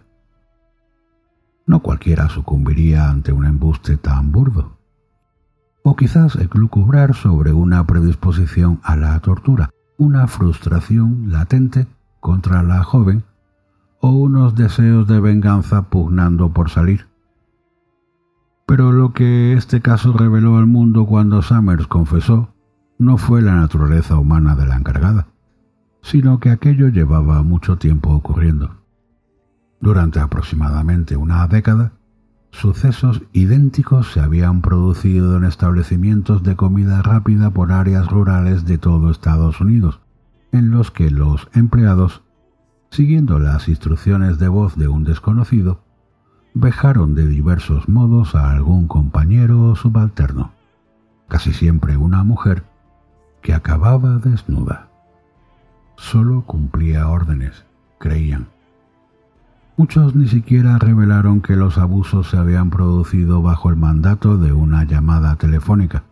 [1.67, 4.78] No cualquiera sucumbiría ante un embuste tan burdo.
[5.91, 11.87] O quizás elucubrar sobre una predisposición a la tortura, una frustración latente
[12.21, 13.25] contra la joven
[13.99, 17.07] o unos deseos de venganza pugnando por salir.
[18.67, 22.51] Pero lo que este caso reveló al mundo cuando Summers confesó
[22.99, 25.29] no fue la naturaleza humana de la encargada,
[26.03, 28.77] sino que aquello llevaba mucho tiempo ocurriendo.
[29.81, 31.93] Durante aproximadamente una década,
[32.59, 39.11] sucesos idénticos se habían producido en establecimientos de comida rápida por áreas rurales de todo
[39.11, 40.01] Estados Unidos,
[40.51, 42.23] en los que los empleados,
[42.91, 45.85] siguiendo las instrucciones de voz de un desconocido,
[46.53, 50.53] vejaron de diversos modos a algún compañero o subalterno,
[51.29, 52.65] casi siempre una mujer,
[53.41, 54.89] que acababa desnuda.
[55.97, 57.65] Solo cumplía órdenes,
[57.99, 58.49] creían.
[59.79, 64.85] Muchos ni siquiera revelaron que los abusos se habían producido bajo el mandato de una
[64.85, 66.05] llamada telefónica,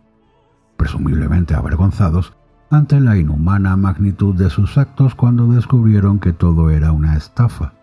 [0.75, 2.33] presumiblemente avergonzados
[2.71, 7.73] ante la inhumana magnitud de sus actos cuando descubrieron que todo era una estafa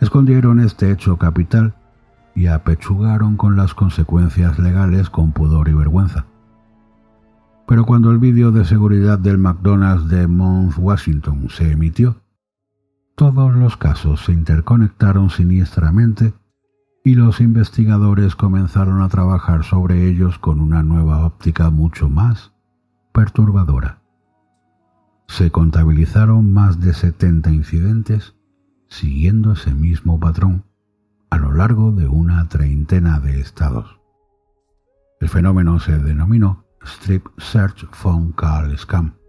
[0.00, 1.74] escondieron este hecho capital
[2.34, 6.24] y apechugaron con las consecuencias legales con pudor y vergüenza.
[7.66, 12.16] Pero cuando el vídeo de seguridad del McDonald's de Mount Washington se emitió,
[13.20, 16.32] todos los casos se interconectaron siniestramente
[17.04, 22.54] y los investigadores comenzaron a trabajar sobre ellos con una nueva óptica mucho más
[23.12, 24.00] perturbadora.
[25.28, 28.36] Se contabilizaron más de 70 incidentes
[28.88, 30.64] siguiendo ese mismo patrón
[31.28, 34.00] a lo largo de una treintena de estados.
[35.20, 39.19] El fenómeno se denominó Strip Search Phone Call Scam.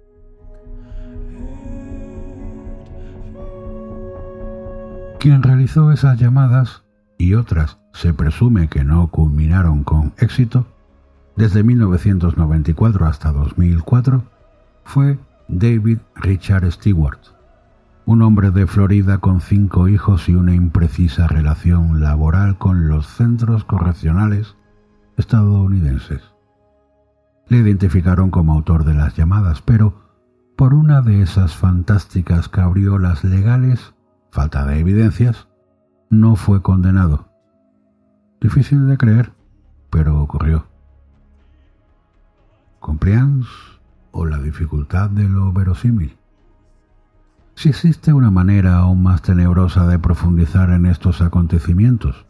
[5.22, 6.82] Quien realizó esas llamadas
[7.20, 10.66] y otras se presume que no culminaron con éxito,
[11.36, 14.24] desde 1994 hasta 2004,
[14.84, 17.20] fue David Richard Stewart,
[18.08, 23.64] un hombre de Florida con cinco hijos y una imprecisa relación laboral con los centros
[23.64, 24.56] correccionales
[25.18, 26.24] estadounidenses.
[27.48, 30.02] Le identificaron como autor de las llamadas, pero
[30.56, 33.94] por una de esas fantásticas cabriolas legales,
[34.32, 35.48] falta de evidencias,
[36.10, 37.30] no fue condenado.
[38.40, 39.34] Difícil de creer,
[39.90, 40.66] pero ocurrió.
[42.80, 43.50] ¿Compliance
[44.12, 46.18] o la dificultad de lo verosímil?
[47.56, 52.26] Si existe una manera aún más tenebrosa de profundizar en estos acontecimientos,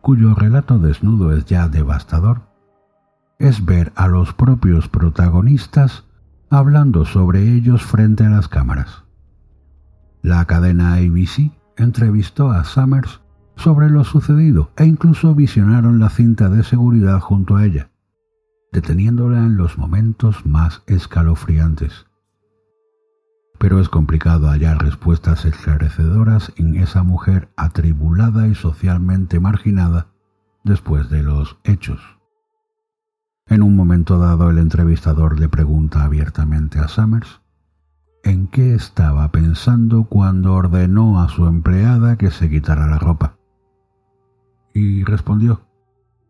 [0.00, 2.42] cuyo relato desnudo es ya devastador,
[3.38, 6.04] es ver a los propios protagonistas
[6.50, 9.03] hablando sobre ellos frente a las cámaras.
[10.24, 13.20] La cadena ABC entrevistó a Summers
[13.54, 17.90] sobre lo sucedido e incluso visionaron la cinta de seguridad junto a ella,
[18.72, 22.06] deteniéndola en los momentos más escalofriantes
[23.58, 30.08] pero es complicado hallar respuestas esclarecedoras en esa mujer atribulada y socialmente marginada
[30.64, 32.00] después de los hechos.
[33.46, 37.40] En un momento dado el entrevistador le pregunta abiertamente a Summers
[38.24, 43.36] en qué estaba pensando cuando ordenó a su empleada que se quitara la ropa.
[44.72, 45.60] Y respondió,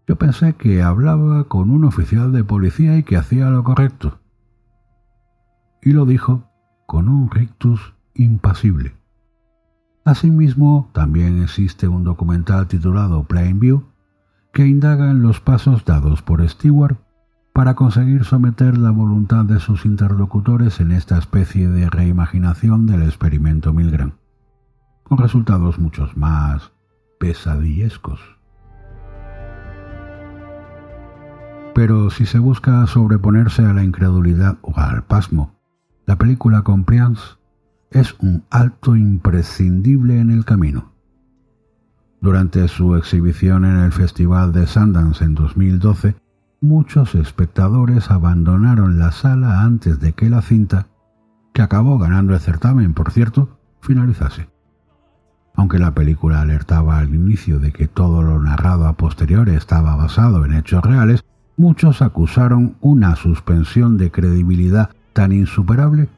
[0.06, 4.18] yo pensé que hablaba con un oficial de policía y que hacía lo correcto.
[5.82, 6.50] Y lo dijo
[6.86, 8.94] con un rictus impasible.
[10.04, 13.84] Asimismo, también existe un documental titulado Plain View
[14.52, 16.98] que indaga en los pasos dados por Stewart
[17.54, 23.72] para conseguir someter la voluntad de sus interlocutores en esta especie de reimaginación del experimento
[23.72, 24.14] Milgram.
[25.04, 26.72] con resultados muchos más
[27.20, 28.20] pesadillescos.
[31.74, 35.54] Pero si se busca sobreponerse a la incredulidad o al pasmo,
[36.06, 37.22] la película Compliance
[37.90, 40.92] es un alto imprescindible en el camino.
[42.20, 46.16] Durante su exhibición en el Festival de Sundance en 2012,
[46.64, 50.86] muchos espectadores abandonaron la sala antes de que la cinta,
[51.52, 54.48] que acabó ganando el certamen, por cierto, finalizase.
[55.54, 60.44] Aunque la película alertaba al inicio de que todo lo narrado a posteriori estaba basado
[60.44, 61.24] en hechos reales,
[61.56, 66.08] muchos acusaron una suspensión de credibilidad tan insuperable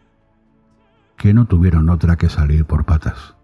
[1.16, 3.34] que no tuvieron otra que salir por patas.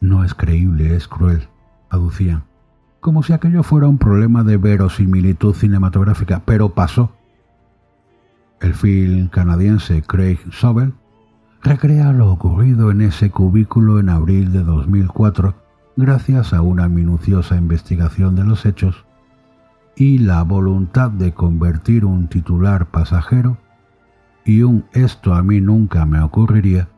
[0.00, 1.48] No es creíble, es cruel,
[1.90, 2.44] aducían,
[3.02, 7.10] como si aquello fuera un problema de verosimilitud cinematográfica, pero pasó.
[8.60, 10.94] El film canadiense Craig Sobel
[11.64, 15.52] recrea lo ocurrido en ese cubículo en abril de 2004
[15.96, 19.04] gracias a una minuciosa investigación de los hechos
[19.96, 23.58] y la voluntad de convertir un titular pasajero
[24.44, 26.88] y un esto a mí nunca me ocurriría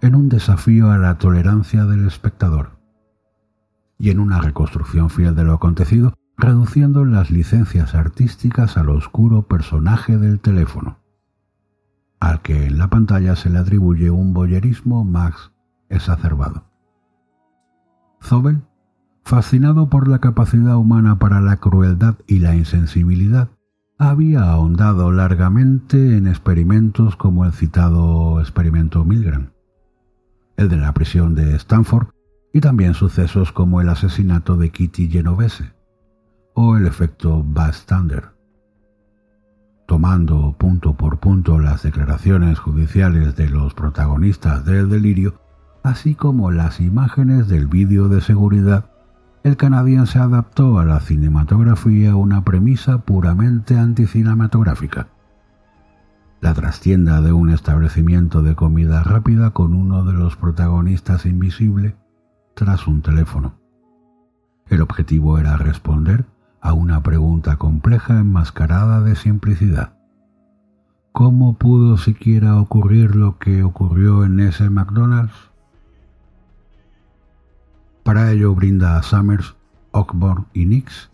[0.00, 2.77] en un desafío a la tolerancia del espectador
[3.98, 10.16] y en una reconstrucción fiel de lo acontecido, reduciendo las licencias artísticas al oscuro personaje
[10.18, 10.98] del teléfono,
[12.20, 15.52] al que en la pantalla se le atribuye un boyerismo más
[15.88, 16.64] exacerbado.
[18.22, 18.62] Zobel
[19.28, 23.50] fascinado por la capacidad humana para la crueldad y la insensibilidad,
[23.98, 29.50] había ahondado largamente en experimentos como el citado experimento Milgram,
[30.56, 32.08] el de la prisión de Stanford
[32.52, 35.72] y también sucesos como el asesinato de Kitty Genovese
[36.54, 38.30] o el efecto bystander.
[39.86, 45.40] Tomando punto por punto las declaraciones judiciales de los protagonistas del delirio,
[45.82, 48.90] así como las imágenes del vídeo de seguridad
[49.44, 55.08] el canadiense adaptó a la cinematografía una premisa puramente anticinematográfica.
[56.40, 61.96] La trastienda de un establecimiento de comida rápida con uno de los protagonistas invisible
[62.58, 63.54] tras un teléfono.
[64.66, 66.26] El objetivo era responder
[66.60, 69.92] a una pregunta compleja enmascarada de simplicidad.
[71.12, 75.36] ¿Cómo pudo siquiera ocurrir lo que ocurrió en ese McDonald's?
[78.02, 79.54] Para ello brinda a Summers,
[79.92, 81.10] Ockborn y Nix,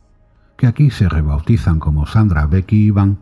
[0.57, 3.19] que aquí se rebautizan como Sandra, Becky y Van,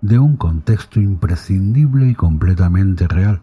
[0.00, 3.42] de un contexto imprescindible y completamente real,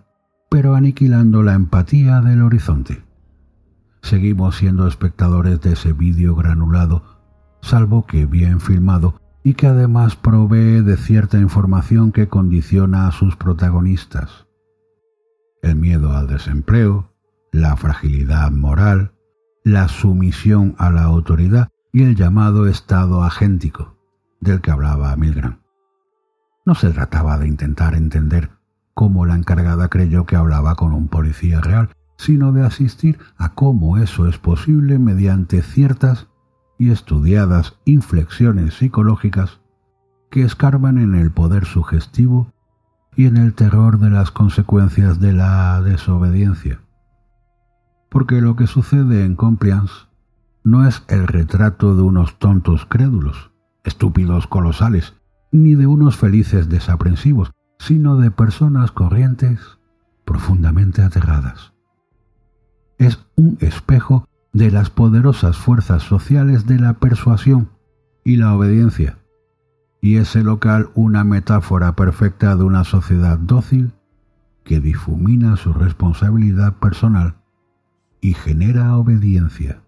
[0.49, 3.08] pero aniquilando la empatía del horizonte.
[4.01, 7.03] Seguimos siendo espectadores de ese vídeo granulado,
[7.61, 13.35] salvo que bien filmado y que además provee de cierta información que condiciona a sus
[13.35, 14.47] protagonistas.
[15.61, 17.13] El miedo al desempleo,
[17.51, 19.13] la fragilidad moral,
[19.63, 23.97] la sumisión a la autoridad y el llamado estado agéntico,
[24.39, 25.59] del que hablaba Milgram.
[26.65, 28.51] No se trataba de intentar entender
[28.93, 31.89] cómo la encargada creyó que hablaba con un policía real,
[32.19, 36.27] sino de asistir a cómo eso es posible mediante ciertas
[36.77, 39.59] y estudiadas inflexiones psicológicas
[40.29, 42.53] que escarban en el poder sugestivo
[43.15, 46.79] y en el terror de las consecuencias de la desobediencia
[48.09, 49.93] porque lo que sucede en Compliance
[50.63, 53.51] no es el retrato de unos tontos crédulos,
[53.83, 55.13] estúpidos colosales,
[55.51, 59.59] ni de unos felices desaprensivos, sino de personas corrientes
[60.25, 61.73] profundamente aterradas.
[62.99, 67.69] Es un espejo de las poderosas fuerzas sociales de la persuasión
[68.25, 69.17] y la obediencia,
[70.01, 73.93] y ese local una metáfora perfecta de una sociedad dócil
[74.65, 77.35] que difumina su responsabilidad personal
[78.19, 79.81] y genera obediencia.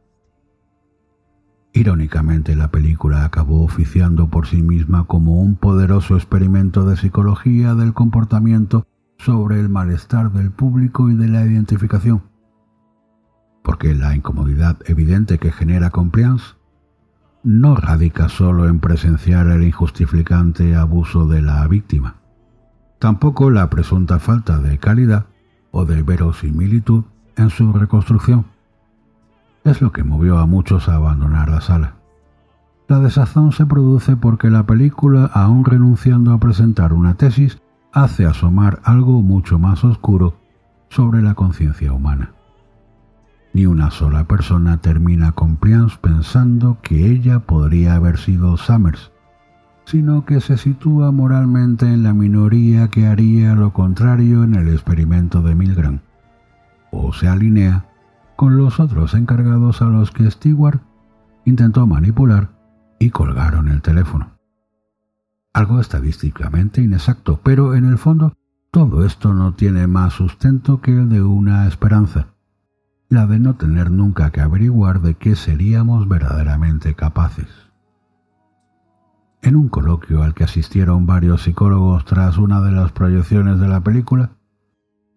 [1.74, 7.94] Irónicamente, la película acabó oficiando por sí misma como un poderoso experimento de psicología del
[7.94, 8.88] comportamiento
[9.18, 12.31] sobre el malestar del público y de la identificación.
[13.64, 16.56] Porque la incomodidad evidente que genera compliance
[17.44, 22.16] no radica solo en presenciar el injustificante abuso de la víctima.
[23.00, 25.26] Tampoco la presunta falta de calidad
[25.72, 27.04] o de verosimilitud
[27.36, 28.46] en su reconstrucción.
[29.64, 31.96] Es lo que movió a muchos a abandonar la sala.
[32.88, 37.62] La desazón se produce porque la película, aún renunciando a presentar una tesis,
[37.94, 40.36] hace asomar algo mucho más oscuro
[40.90, 42.34] sobre la conciencia humana.
[43.54, 49.12] Ni una sola persona termina Compliance pensando que ella podría haber sido Summers,
[49.86, 55.42] sino que se sitúa moralmente en la minoría que haría lo contrario en el experimento
[55.42, 56.00] de Milgram
[56.92, 57.86] o se alinea
[58.36, 60.82] con los otros encargados a los que Stewart
[61.46, 62.50] intentó manipular
[63.00, 64.38] y colgaron el teléfono.
[65.54, 68.34] Algo estadísticamente inexacto, pero en el fondo
[68.72, 72.28] todo esto no tiene más sustento que el de una esperanza,
[73.12, 77.50] la de no tener nunca que averiguar de qué seríamos verdaderamente capaces.
[79.42, 83.82] En un coloquio al que asistieron varios psicólogos tras una de las proyecciones de la
[83.82, 84.32] película,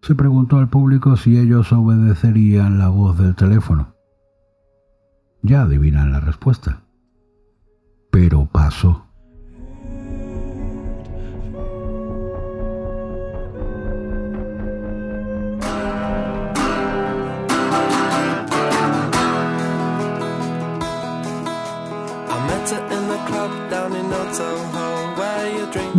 [0.01, 3.95] se preguntó al público si ellos obedecerían la voz del teléfono.
[5.41, 6.81] Ya adivinan la respuesta.
[8.11, 9.05] Pero pasó.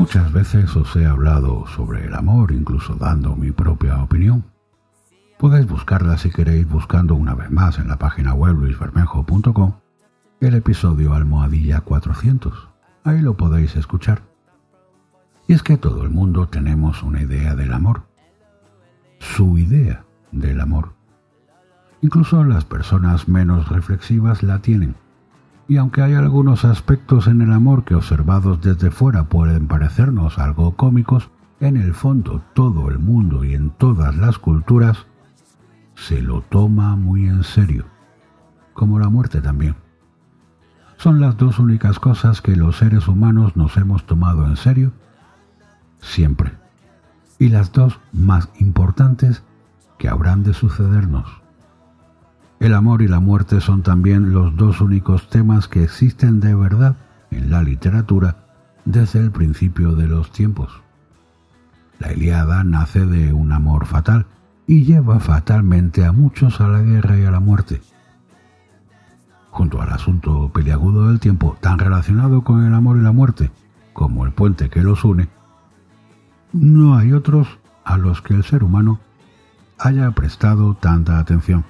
[0.06, 4.44] Muchas veces os he hablado sobre el amor, incluso dando mi propia opinión.
[5.36, 9.72] Podéis buscarla si queréis buscando una vez más en la página web luisbermejo.com
[10.38, 12.68] el episodio Almohadilla 400.
[13.02, 14.22] Ahí lo podéis escuchar.
[15.48, 18.04] Y es que todo el mundo tenemos una idea del amor.
[19.18, 20.92] Su idea del amor.
[22.00, 24.94] Incluso las personas menos reflexivas la tienen
[25.68, 30.76] y aunque hay algunos aspectos en el amor que observados desde fuera pueden parecernos algo
[30.76, 35.06] cómicos, en el fondo todo el mundo y en todas las culturas
[35.94, 37.86] se lo toma muy en serio,
[38.74, 39.74] como la muerte también.
[40.98, 44.92] Son las dos únicas cosas que los seres humanos nos hemos tomado en serio
[46.00, 46.52] siempre,
[47.38, 49.42] y las dos más importantes
[49.98, 51.45] que habrán de sucedernos.
[52.58, 56.96] El amor y la muerte son también los dos únicos temas que existen de verdad
[57.30, 58.38] en la literatura
[58.84, 60.82] desde el principio de los tiempos.
[61.98, 64.26] La Iliada nace de un amor fatal
[64.66, 67.80] y lleva fatalmente a muchos a la guerra y a la muerte.
[69.50, 73.50] Junto al asunto peliagudo del tiempo, tan relacionado con el amor y la muerte
[73.92, 75.28] como el puente que los une,
[76.52, 78.98] no hay otros a los que el ser humano
[79.78, 81.64] haya prestado tanta atención.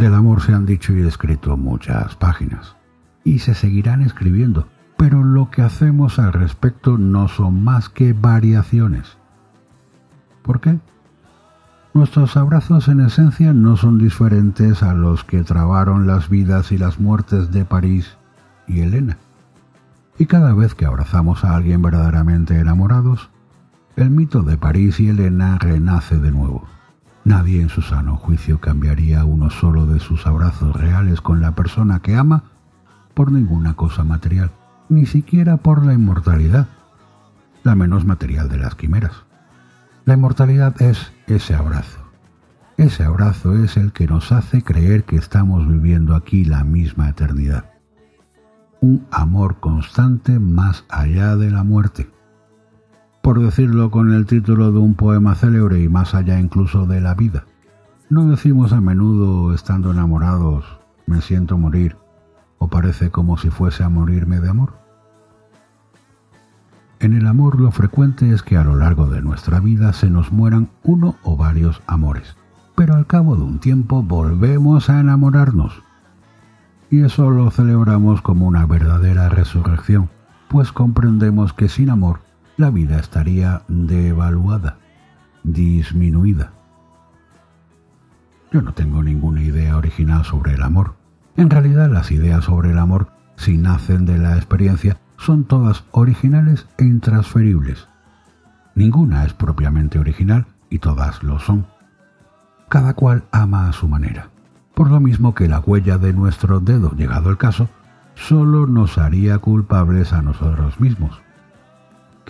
[0.00, 2.74] Del amor se han dicho y escrito muchas páginas,
[3.22, 4.66] y se seguirán escribiendo,
[4.96, 9.18] pero lo que hacemos al respecto no son más que variaciones.
[10.42, 10.78] ¿Por qué?
[11.92, 16.98] Nuestros abrazos en esencia no son diferentes a los que trabaron las vidas y las
[16.98, 18.16] muertes de París
[18.66, 19.18] y Elena.
[20.18, 23.28] Y cada vez que abrazamos a alguien verdaderamente enamorados,
[23.96, 26.66] el mito de París y Elena renace de nuevo.
[27.24, 32.00] Nadie en su sano juicio cambiaría uno solo de sus abrazos reales con la persona
[32.00, 32.44] que ama
[33.14, 34.50] por ninguna cosa material,
[34.88, 36.68] ni siquiera por la inmortalidad,
[37.62, 39.12] la menos material de las quimeras.
[40.06, 41.98] La inmortalidad es ese abrazo.
[42.78, 47.66] Ese abrazo es el que nos hace creer que estamos viviendo aquí la misma eternidad.
[48.80, 52.08] Un amor constante más allá de la muerte
[53.30, 57.14] por decirlo con el título de un poema célebre y más allá incluso de la
[57.14, 57.44] vida.
[58.08, 60.64] No decimos a menudo, estando enamorados,
[61.06, 61.96] me siento morir,
[62.58, 64.72] o parece como si fuese a morirme de amor.
[66.98, 70.32] En el amor lo frecuente es que a lo largo de nuestra vida se nos
[70.32, 72.34] mueran uno o varios amores,
[72.74, 75.84] pero al cabo de un tiempo volvemos a enamorarnos.
[76.90, 80.10] Y eso lo celebramos como una verdadera resurrección,
[80.48, 82.28] pues comprendemos que sin amor
[82.60, 84.76] la vida estaría devaluada,
[85.42, 86.52] disminuida.
[88.52, 90.94] Yo no tengo ninguna idea original sobre el amor.
[91.36, 96.66] En realidad las ideas sobre el amor, si nacen de la experiencia, son todas originales
[96.76, 97.88] e intransferibles.
[98.74, 101.66] Ninguna es propiamente original y todas lo son.
[102.68, 104.28] Cada cual ama a su manera.
[104.74, 107.70] Por lo mismo que la huella de nuestro dedo, llegado el caso,
[108.14, 111.22] solo nos haría culpables a nosotros mismos.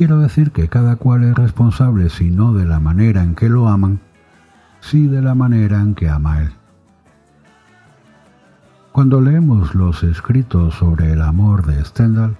[0.01, 3.69] Quiero decir que cada cual es responsable si no de la manera en que lo
[3.69, 4.01] aman,
[4.81, 6.53] si de la manera en que ama él.
[8.93, 12.39] Cuando leemos los escritos sobre el amor de Stendhal,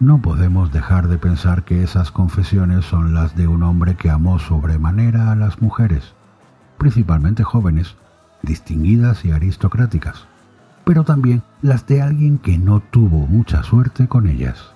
[0.00, 4.38] no podemos dejar de pensar que esas confesiones son las de un hombre que amó
[4.38, 6.12] sobremanera a las mujeres,
[6.76, 7.96] principalmente jóvenes,
[8.42, 10.26] distinguidas y aristocráticas,
[10.84, 14.75] pero también las de alguien que no tuvo mucha suerte con ellas.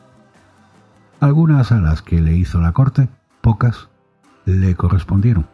[1.21, 3.09] Algunas a las que le hizo la corte,
[3.43, 3.89] pocas,
[4.47, 5.47] le correspondieron,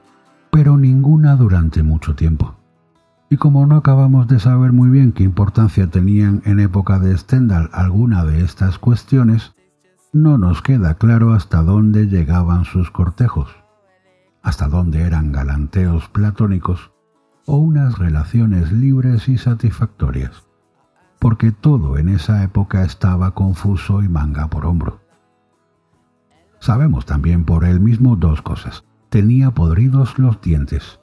[0.53, 2.55] pero ninguna durante mucho tiempo.
[3.29, 7.69] Y como no acabamos de saber muy bien qué importancia tenían en época de Stendhal
[7.73, 9.55] alguna de estas cuestiones,
[10.13, 13.49] no nos queda claro hasta dónde llegaban sus cortejos.
[14.47, 16.93] hasta dónde eran galanteos platónicos
[17.47, 20.45] o unas relaciones libres y satisfactorias,
[21.19, 25.01] porque todo en esa época estaba confuso y manga por hombro.
[26.61, 28.85] Sabemos también por él mismo dos cosas.
[29.09, 31.01] Tenía podridos los dientes,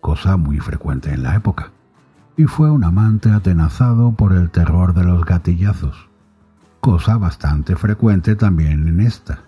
[0.00, 1.72] cosa muy frecuente en la época,
[2.36, 6.08] y fue un amante atenazado por el terror de los gatillazos,
[6.80, 9.40] cosa bastante frecuente también en esta.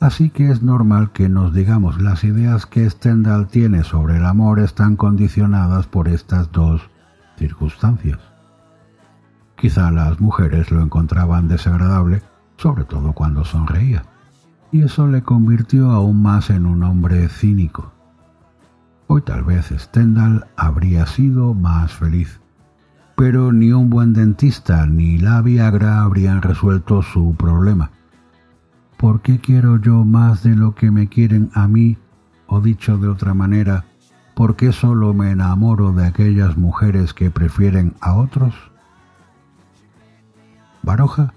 [0.00, 4.58] Así que es normal que nos digamos las ideas que Stendhal tiene sobre el amor
[4.58, 6.82] están condicionadas por estas dos
[7.36, 8.18] circunstancias.
[9.54, 12.22] Quizá las mujeres lo encontraban desagradable,
[12.56, 14.02] sobre todo cuando sonreía
[14.72, 17.92] y eso le convirtió aún más en un hombre cínico.
[19.06, 22.40] Hoy tal vez Stendhal habría sido más feliz,
[23.14, 27.90] pero ni un buen dentista ni la Viagra habrían resuelto su problema.
[28.96, 31.98] ¿Por qué quiero yo más de lo que me quieren a mí?
[32.46, 33.84] O dicho de otra manera,
[34.34, 38.54] ¿por qué solo me enamoro de aquellas mujeres que prefieren a otros?
[40.82, 41.34] Baroja,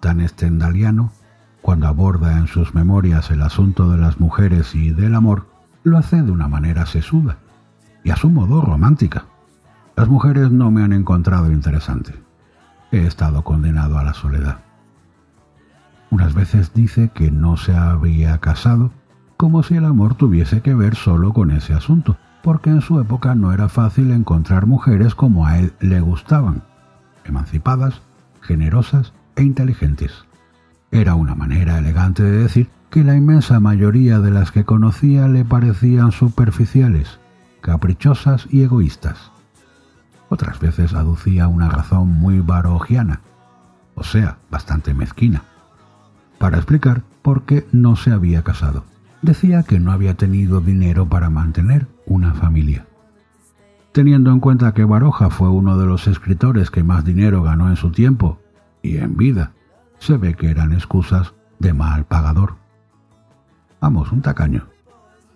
[0.00, 1.10] tan stendhaliano,
[1.66, 5.48] cuando aborda en sus memorias el asunto de las mujeres y del amor,
[5.82, 7.38] lo hace de una manera sesuda
[8.04, 9.24] y a su modo romántica.
[9.96, 12.14] Las mujeres no me han encontrado interesante.
[12.92, 14.58] He estado condenado a la soledad.
[16.12, 18.92] Unas veces dice que no se había casado,
[19.36, 23.34] como si el amor tuviese que ver solo con ese asunto, porque en su época
[23.34, 26.62] no era fácil encontrar mujeres como a él le gustaban,
[27.24, 28.02] emancipadas,
[28.40, 30.25] generosas e inteligentes.
[30.90, 35.44] Era una manera elegante de decir que la inmensa mayoría de las que conocía le
[35.44, 37.18] parecían superficiales,
[37.60, 39.32] caprichosas y egoístas.
[40.28, 43.20] Otras veces aducía una razón muy barogiana,
[43.94, 45.42] o sea, bastante mezquina,
[46.38, 48.84] para explicar por qué no se había casado.
[49.22, 52.86] Decía que no había tenido dinero para mantener una familia.
[53.92, 57.76] Teniendo en cuenta que Baroja fue uno de los escritores que más dinero ganó en
[57.76, 58.38] su tiempo
[58.82, 59.52] y en vida,
[59.98, 62.56] se ve que eran excusas de mal pagador.
[63.80, 64.66] Vamos, un tacaño.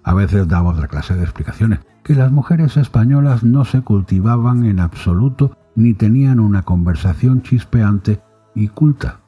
[0.03, 4.81] A veces daba otra clase de explicaciones, que las mujeres españolas no se cultivaban en
[4.81, 8.21] absoluto ni tenían una conversación chispeante
[8.55, 9.21] y culta,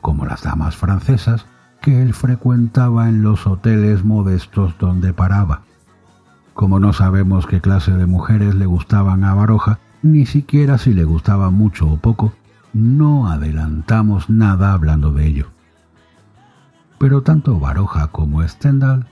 [0.00, 1.46] como las damas francesas
[1.80, 5.62] que él frecuentaba en los hoteles modestos donde paraba.
[6.54, 11.04] Como no sabemos qué clase de mujeres le gustaban a Baroja, ni siquiera si le
[11.04, 12.32] gustaba mucho o poco,
[12.72, 15.46] no adelantamos nada hablando de ello.
[16.98, 19.06] Pero tanto Baroja como Stendhal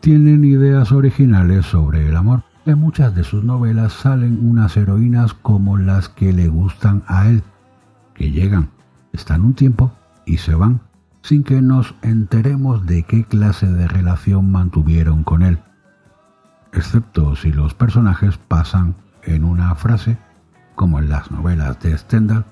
[0.00, 2.42] tienen ideas originales sobre el amor.
[2.66, 7.42] En muchas de sus novelas salen unas heroínas como las que le gustan a él,
[8.14, 8.70] que llegan,
[9.12, 9.92] están un tiempo
[10.26, 10.80] y se van,
[11.22, 15.58] sin que nos enteremos de qué clase de relación mantuvieron con él,
[16.72, 18.94] excepto si los personajes pasan
[19.24, 20.18] en una frase,
[20.74, 22.44] como en las novelas de Stendhal,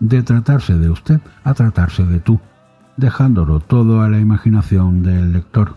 [0.00, 2.40] de tratarse de usted a tratarse de tú,
[2.96, 5.76] dejándolo todo a la imaginación del lector.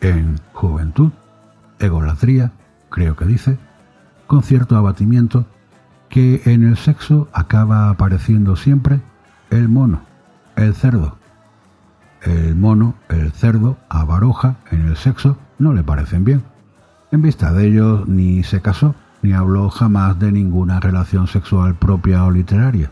[0.00, 1.10] En Juventud,
[1.78, 2.52] Egolatría,
[2.88, 3.58] creo que dice,
[4.26, 5.46] con cierto abatimiento,
[6.08, 9.00] que en el sexo acaba apareciendo siempre
[9.50, 10.02] el mono,
[10.56, 11.16] el cerdo.
[12.22, 16.42] El mono, el cerdo, a Baroja en el sexo no le parecen bien.
[17.12, 22.24] En vista de ello, ni se casó ni habló jamás de ninguna relación sexual propia
[22.24, 22.90] o literaria.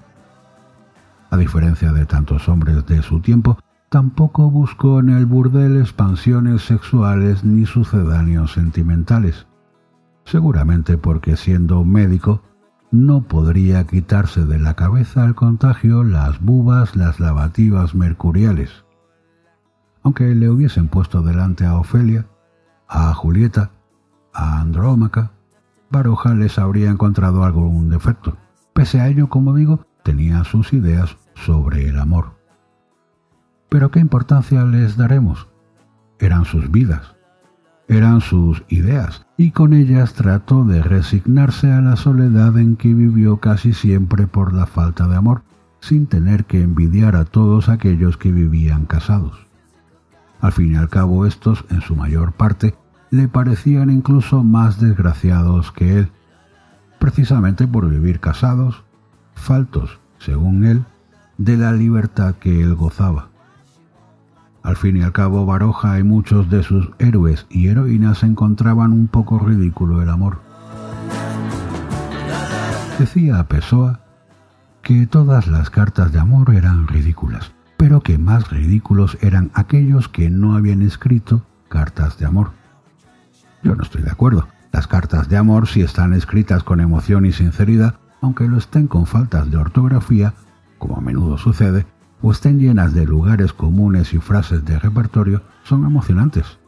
[1.30, 3.58] A diferencia de tantos hombres de su tiempo,
[3.88, 9.46] tampoco buscó en el burdel expansiones sexuales ni sucedáneos sentimentales,
[10.24, 12.42] seguramente porque siendo médico
[12.90, 18.84] no podría quitarse de la cabeza al contagio las bubas, las lavativas mercuriales.
[20.02, 22.26] Aunque le hubiesen puesto delante a Ofelia,
[22.88, 23.70] a Julieta,
[24.32, 25.32] a Andrómaca,
[25.90, 28.36] Baroja les habría encontrado algún defecto.
[28.74, 32.36] Pese a ello, como digo, tenía sus ideas sobre el amor.
[33.68, 35.48] Pero ¿qué importancia les daremos?
[36.18, 37.14] Eran sus vidas,
[37.86, 43.38] eran sus ideas, y con ellas trató de resignarse a la soledad en que vivió
[43.38, 45.42] casi siempre por la falta de amor,
[45.80, 49.46] sin tener que envidiar a todos aquellos que vivían casados.
[50.40, 52.74] Al fin y al cabo estos, en su mayor parte,
[53.10, 56.10] le parecían incluso más desgraciados que él,
[56.98, 58.84] precisamente por vivir casados,
[59.34, 60.84] faltos, según él,
[61.38, 63.28] de la libertad que él gozaba.
[64.62, 69.06] Al fin y al cabo, Baroja y muchos de sus héroes y heroínas encontraban un
[69.06, 70.40] poco ridículo el amor.
[72.98, 74.00] Decía Pessoa
[74.82, 80.28] que todas las cartas de amor eran ridículas, pero que más ridículos eran aquellos que
[80.30, 82.57] no habían escrito cartas de amor.
[83.62, 84.48] Yo no estoy de acuerdo.
[84.72, 89.06] Las cartas de amor, si están escritas con emoción y sinceridad, aunque lo estén con
[89.06, 90.34] faltas de ortografía,
[90.78, 91.86] como a menudo sucede,
[92.20, 96.58] o estén llenas de lugares comunes y frases de repertorio, son emocionantes.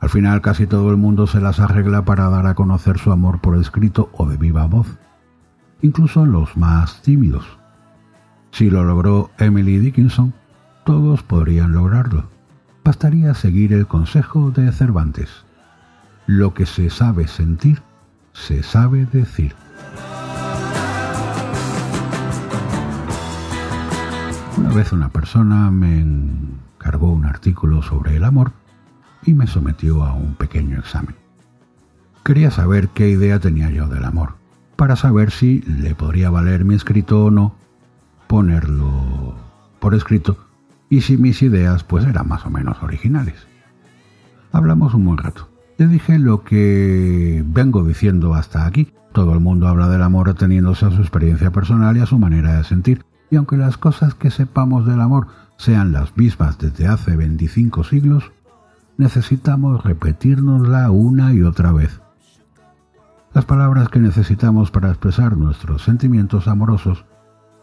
[0.00, 3.40] Al final casi todo el mundo se las arregla para dar a conocer su amor
[3.40, 4.86] por escrito o de viva voz,
[5.82, 7.58] incluso los más tímidos.
[8.50, 10.34] Si lo logró Emily Dickinson,
[10.84, 12.28] todos podrían lograrlo.
[12.84, 15.44] Bastaría seguir el consejo de Cervantes.
[16.28, 17.80] Lo que se sabe sentir,
[18.34, 19.54] se sabe decir.
[24.58, 28.52] Una vez una persona me encargó un artículo sobre el amor
[29.24, 31.16] y me sometió a un pequeño examen.
[32.24, 34.34] Quería saber qué idea tenía yo del amor,
[34.76, 37.54] para saber si le podría valer mi escrito o no,
[38.26, 39.34] ponerlo
[39.80, 40.36] por escrito,
[40.90, 43.46] y si mis ideas pues eran más o menos originales.
[44.52, 45.47] Hablamos un buen rato.
[45.78, 48.92] Le dije lo que vengo diciendo hasta aquí.
[49.12, 52.56] Todo el mundo habla del amor ateniéndose a su experiencia personal y a su manera
[52.56, 57.14] de sentir, y aunque las cosas que sepamos del amor sean las mismas desde hace
[57.14, 58.32] 25 siglos,
[58.96, 62.00] necesitamos repetirnosla una y otra vez.
[63.32, 67.04] Las palabras que necesitamos para expresar nuestros sentimientos amorosos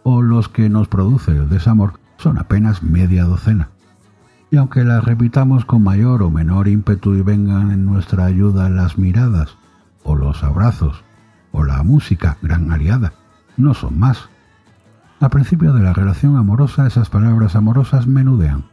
[0.04, 3.72] o los que nos produce el desamor son apenas media docena.
[4.52, 8.98] Y aunque las repitamos con mayor o menor ímpetu y vengan en nuestra ayuda las
[8.98, 9.58] miradas,
[10.04, 11.04] o los abrazos,
[11.52, 13.14] o la música, gran aliada,
[13.58, 14.30] no son más.
[15.20, 18.66] Al principio de la relación amorosa esas palabras amorosas menudean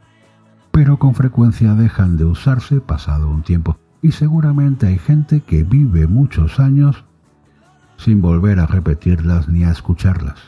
[0.72, 6.08] pero con frecuencia dejan de usarse pasado un tiempo y seguramente hay gente que vive
[6.08, 7.04] muchos años
[7.98, 10.38] sin volver a repetirlas ni a escucharlas.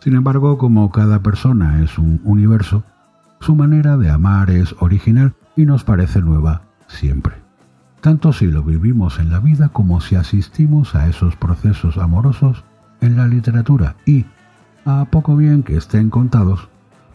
[0.00, 2.84] Sin embargo, como cada persona es un universo,
[3.42, 7.34] su manera de amar es original y nos parece nueva siempre,
[8.00, 12.62] tanto si lo vivimos en la vida como si asistimos a esos procesos amorosos
[13.00, 14.26] en la literatura y,
[14.84, 16.68] a poco bien que estén contados,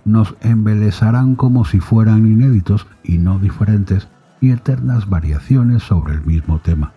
[0.03, 4.09] nos embelezarán como si fueran inéditos y no diferentes
[4.41, 6.91] y eternas variaciones sobre el mismo tema.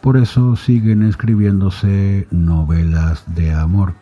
[0.00, 3.94] Por eso siguen escribiéndose novelas de amor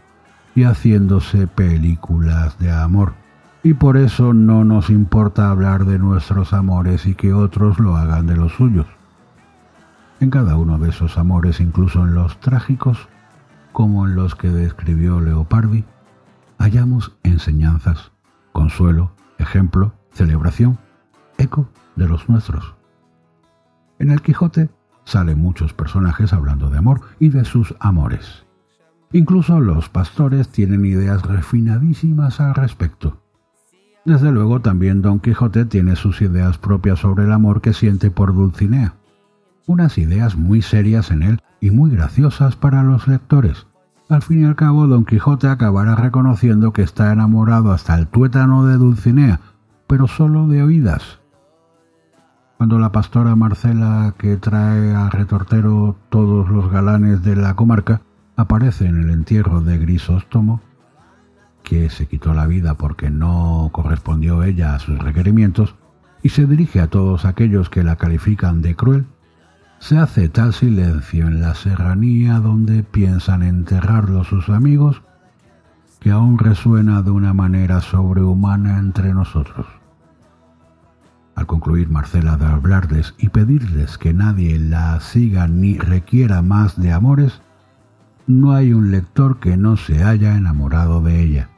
[0.55, 3.24] y haciéndose películas de amor.
[3.65, 8.27] Y por eso no nos importa hablar de nuestros amores y que otros lo hagan
[8.27, 8.87] de los suyos.
[10.21, 13.09] En cada uno de esos amores, incluso en los trágicos,
[13.73, 15.87] como en los que describió Leopardi,
[16.59, 18.13] hallamos enseñanzas,
[18.53, 20.79] consuelo, ejemplo, celebración,
[21.39, 22.75] eco de los nuestros.
[23.99, 24.69] En el Quijote
[25.05, 28.45] salen muchos personajes hablando de amor y de sus amores.
[29.11, 33.24] Incluso los pastores tienen ideas refinadísimas al respecto.
[34.05, 38.35] Desde luego también Don Quijote tiene sus ideas propias sobre el amor que siente por
[38.35, 38.95] Dulcinea.
[39.67, 43.67] Unas ideas muy serias en él y muy graciosas para los lectores,
[44.11, 48.67] al fin y al cabo, Don Quijote acabará reconociendo que está enamorado hasta el tuétano
[48.67, 49.41] de Dulcinea,
[49.87, 51.21] pero solo de oídas.
[52.59, 58.03] Cuando la pastora Marcela, que trae a retortero todos los galanes de la comarca,
[58.37, 60.61] aparece en el entierro de Grisóstomo,
[61.65, 65.75] que se quitó la vida porque no correspondió ella a sus requerimientos,
[66.23, 69.07] y se dirige a todos aquellos que la califican de cruel,
[69.81, 75.03] se hace tal silencio en la serranía donde piensan enterrarlo sus amigos
[76.01, 79.67] que aún resuena de una manera sobrehumana entre nosotros.
[81.35, 86.93] Al concluir Marcela de hablarles y pedirles que nadie la siga ni requiera más de
[86.93, 87.41] amores,
[88.27, 91.51] no hay un lector que no se haya enamorado de ella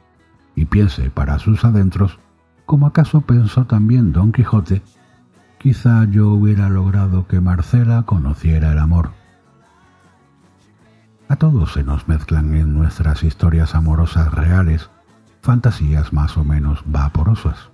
[0.57, 2.19] y piense para sus adentros,
[2.65, 4.81] como acaso pensó también Don Quijote,
[5.59, 9.11] quizá yo hubiera logrado que Marcela conociera el amor.
[11.29, 14.89] A todos se nos mezclan en nuestras historias amorosas reales
[15.41, 17.69] fantasías más o menos vaporosas,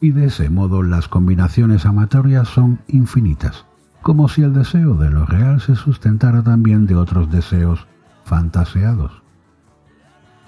[0.00, 3.66] y de ese modo las combinaciones amatorias son infinitas,
[4.00, 7.86] como si el deseo de lo real se sustentara también de otros deseos
[8.24, 9.25] fantaseados.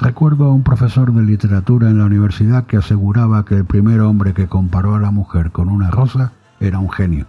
[0.01, 4.33] Recuerdo a un profesor de literatura en la universidad que aseguraba que el primer hombre
[4.33, 7.27] que comparó a la mujer con una rosa era un genio.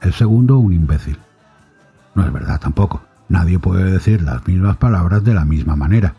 [0.00, 1.18] El segundo, un imbécil.
[2.14, 3.02] No es verdad tampoco.
[3.28, 6.14] Nadie puede decir las mismas palabras de la misma manera.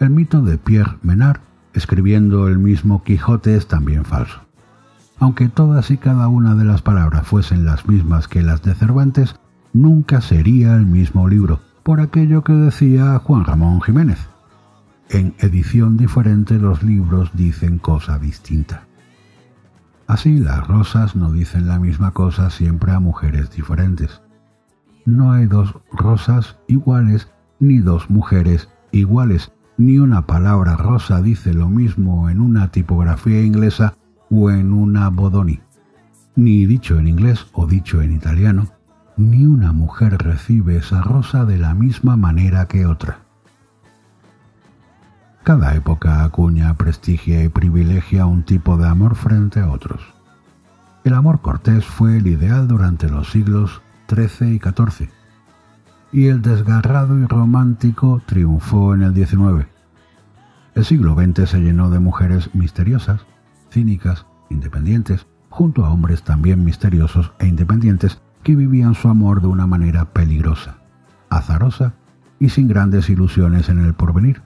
[0.00, 1.40] El mito de Pierre Menard,
[1.74, 4.40] escribiendo el mismo Quijote, es también falso.
[5.18, 9.34] Aunque todas y cada una de las palabras fuesen las mismas que las de Cervantes,
[9.74, 14.28] nunca sería el mismo libro, por aquello que decía Juan Ramón Jiménez.
[15.10, 18.84] En edición diferente los libros dicen cosa distinta.
[20.06, 24.20] Así las rosas no dicen la misma cosa siempre a mujeres diferentes.
[25.06, 27.28] No hay dos rosas iguales
[27.58, 33.94] ni dos mujeres iguales, ni una palabra rosa dice lo mismo en una tipografía inglesa
[34.30, 35.60] o en una bodoni.
[36.36, 38.68] Ni dicho en inglés o dicho en italiano,
[39.16, 43.27] ni una mujer recibe esa rosa de la misma manera que otra.
[45.48, 50.02] Cada época acuña, prestigia y privilegia un tipo de amor frente a otros.
[51.04, 53.80] El amor cortés fue el ideal durante los siglos
[54.10, 55.08] XIII y XIV,
[56.12, 59.66] y el desgarrado y romántico triunfó en el XIX.
[60.74, 63.22] El siglo XX se llenó de mujeres misteriosas,
[63.70, 69.66] cínicas, independientes, junto a hombres también misteriosos e independientes que vivían su amor de una
[69.66, 70.80] manera peligrosa,
[71.30, 71.94] azarosa
[72.38, 74.42] y sin grandes ilusiones en el porvenir,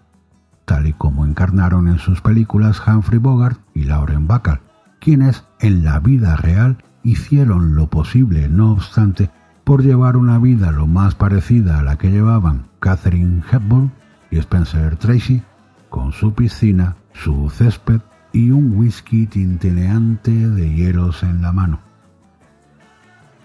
[0.65, 4.61] tal y como encarnaron en sus películas Humphrey Bogart y Lauren Bacall,
[5.01, 9.31] quienes en la vida real hicieron lo posible, no obstante,
[9.65, 13.93] por llevar una vida lo más parecida a la que llevaban Catherine Hepburn
[14.31, 15.43] y Spencer Tracy,
[15.89, 18.01] con su piscina, su césped
[18.33, 21.81] y un whisky tintineante de hielos en la mano.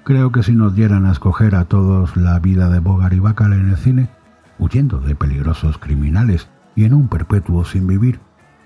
[0.04, 3.54] Creo que si nos dieran a escoger a todos la vida de Bogart y Bacall
[3.54, 4.10] en el cine,
[4.58, 6.48] huyendo de peligrosos criminales
[6.78, 8.20] y en un perpetuo sin vivir,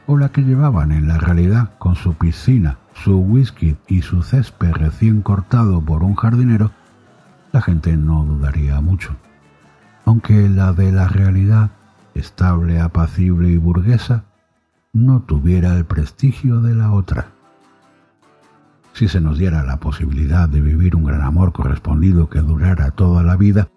[0.06, 4.74] o la que llevaban en la realidad con su piscina, su whisky y su césped
[4.74, 6.72] recién cortado por un jardinero,
[7.54, 9.16] la gente no dudaría mucho.
[10.06, 11.72] Aunque la de la realidad,
[12.14, 14.26] estable, apacible y burguesa,
[14.92, 17.28] no tuviera el prestigio de la otra.
[18.92, 23.24] Si se nos diera la posibilidad de vivir un gran amor correspondido que durara toda
[23.24, 23.70] la vida,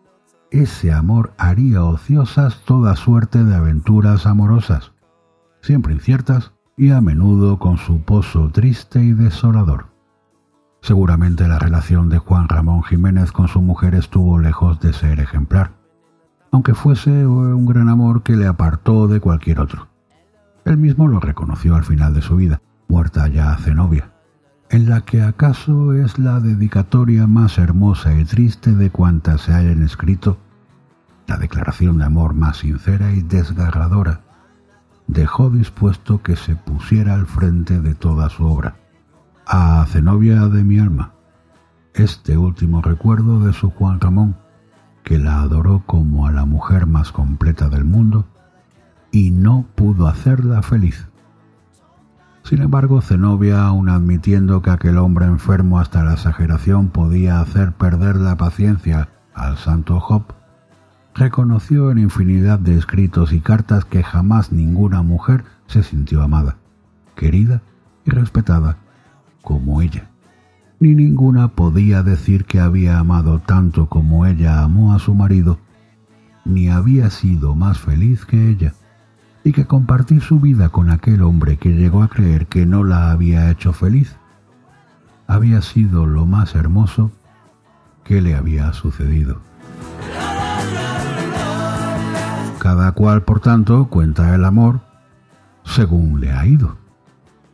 [0.63, 4.93] ese amor haría ociosas toda suerte de aventuras amorosas,
[5.61, 9.87] siempre inciertas y a menudo con su pozo triste y desolador.
[10.81, 15.73] Seguramente la relación de Juan Ramón Jiménez con su mujer estuvo lejos de ser ejemplar,
[16.53, 19.89] aunque fuese un gran amor que le apartó de cualquier otro.
[20.65, 24.14] Él mismo lo reconoció al final de su vida, muerta ya Zenobia,
[24.75, 29.85] en la que acaso es la dedicatoria más hermosa y triste de cuantas se hayan
[29.85, 30.37] escrito,
[31.29, 34.23] la declaración de amor más sincera y desgarradora,
[35.07, 38.75] dejó dispuesto que se pusiera al frente de toda su obra
[39.47, 41.13] a Zenobia de mi alma,
[41.95, 44.37] este último recuerdo de su Juan Ramón,
[45.05, 48.27] que la adoró como a la mujer más completa del mundo
[49.13, 51.07] y no pudo hacerla feliz.
[52.45, 58.17] Sin embargo, Zenobia, aun admitiendo que aquel hombre enfermo hasta la exageración podía hacer perder
[58.17, 60.25] la paciencia al santo Job,
[61.15, 66.57] reconoció en infinidad de escritos y cartas que jamás ninguna mujer se sintió amada,
[67.17, 67.63] querida
[68.05, 68.77] y respetada
[69.41, 70.11] como ella.
[70.81, 75.61] Ni ninguna podía decir que había amado tanto como ella amó a su marido,
[76.45, 78.75] ni había sido más feliz que ella,
[79.45, 83.11] y que compartir su vida con aquel hombre que llegó a creer que no la
[83.11, 84.17] había hecho feliz,
[85.27, 87.13] había sido lo más hermoso
[88.03, 89.41] que le había sucedido.
[92.59, 94.81] Cada cual, por tanto, cuenta el amor
[95.65, 96.77] según le ha ido.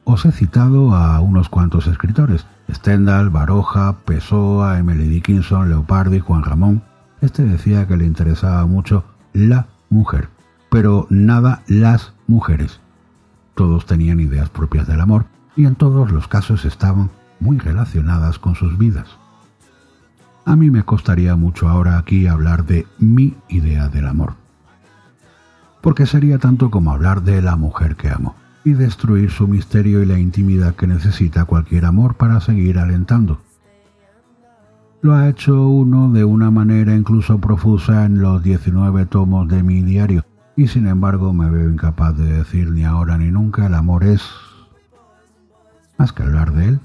[0.04, 6.82] Os he citado a unos cuantos escritores, Stendhal, Baroja, Pessoa, Emily Dickinson, Leopardi, Juan Ramón.
[7.20, 10.28] Este decía que le interesaba mucho la mujer,
[10.70, 12.80] pero nada las mujeres.
[13.54, 17.10] Todos tenían ideas propias del amor y en todos los casos estaban
[17.40, 19.08] muy relacionadas con sus vidas.
[20.44, 24.34] A mí me costaría mucho ahora aquí hablar de mi idea del amor,
[25.80, 30.06] porque sería tanto como hablar de la mujer que amo y destruir su misterio y
[30.06, 33.40] la intimidad que necesita cualquier amor para seguir alentando.
[35.02, 39.82] Lo ha hecho uno de una manera incluso profusa en los 19 tomos de mi
[39.82, 40.24] diario,
[40.56, 44.22] y sin embargo me veo incapaz de decir ni ahora ni nunca el amor es...
[45.98, 46.80] Más que hablar de él,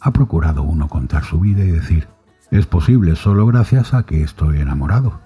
[0.00, 2.08] ha procurado uno contar su vida y decir,
[2.50, 5.20] es posible solo gracias a que estoy enamorado.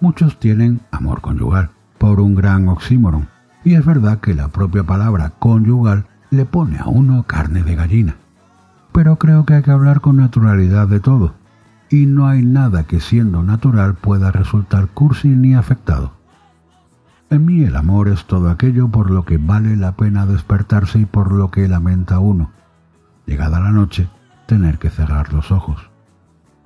[0.00, 3.28] Muchos tienen amor conyugal, por un gran oxímoron,
[3.64, 8.16] y es verdad que la propia palabra conyugal le pone a uno carne de gallina.
[8.92, 11.34] Pero creo que hay que hablar con naturalidad de todo,
[11.90, 16.17] y no hay nada que siendo natural pueda resultar cursi ni afectado.
[17.30, 21.04] En mí el amor es todo aquello por lo que vale la pena despertarse y
[21.04, 22.50] por lo que lamenta uno,
[23.26, 24.08] llegada la noche,
[24.46, 25.90] tener que cerrar los ojos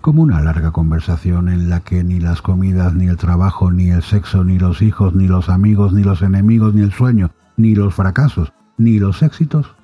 [0.03, 4.03] como una larga conversación en la que ni las comidas, ni el trabajo, ni el
[4.03, 7.95] sexo, ni los hijos, ni los amigos, ni los enemigos, ni el sueño, ni los
[7.95, 9.77] fracasos, ni los éxitos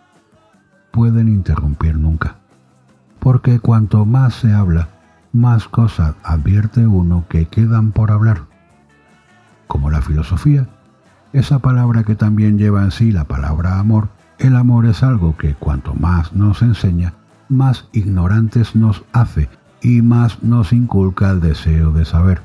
[0.90, 2.34] pueden interrumpir nunca.
[3.20, 4.88] Porque cuanto más se habla,
[5.32, 8.40] más cosas advierte uno que quedan por hablar.
[9.68, 10.66] Como la filosofía,
[11.32, 14.08] esa palabra que también lleva en sí la palabra amor,
[14.38, 17.14] el amor es algo que cuanto más nos enseña,
[17.48, 19.48] más ignorantes nos hace
[19.80, 22.40] y más nos inculca el deseo de saber.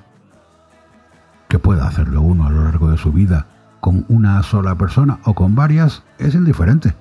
[1.47, 3.47] Que pueda hacerlo uno a lo largo de su vida
[3.79, 6.93] con una sola persona o con varias es indiferente.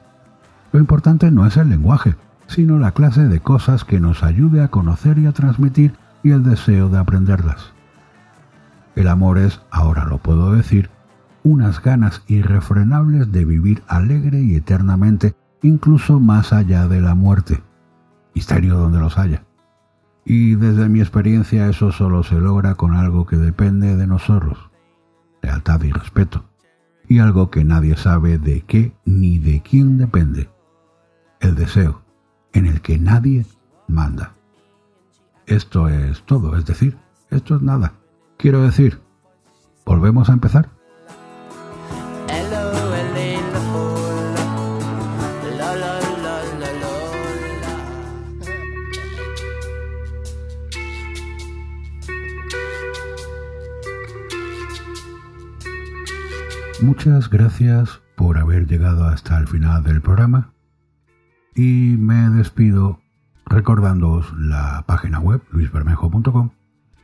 [0.72, 2.16] Lo importante no es el lenguaje,
[2.46, 6.42] sino la clase de cosas que nos ayude a conocer y a transmitir y el
[6.42, 7.72] deseo de aprenderlas.
[8.94, 10.90] El amor es, ahora lo puedo decir,
[11.44, 17.62] unas ganas irrefrenables de vivir alegre y eternamente, incluso más allá de la muerte.
[18.34, 19.44] Misterio donde los haya.
[20.24, 24.70] Y desde mi experiencia eso solo se logra con algo que depende de nosotros,
[25.42, 26.44] lealtad y respeto,
[27.08, 30.48] y algo que nadie sabe de qué ni de quién depende,
[31.40, 32.02] el deseo,
[32.52, 33.46] en el que nadie
[33.88, 34.34] manda.
[35.46, 36.96] Esto es todo, es decir,
[37.30, 37.94] esto es nada.
[38.42, 38.98] Quiero decir,
[39.86, 40.68] ¿volvemos a empezar?
[56.80, 60.52] Muchas gracias por haber llegado hasta el final del programa
[61.54, 62.98] y me despido
[63.46, 66.50] recordándoos la página web luisbermejo.com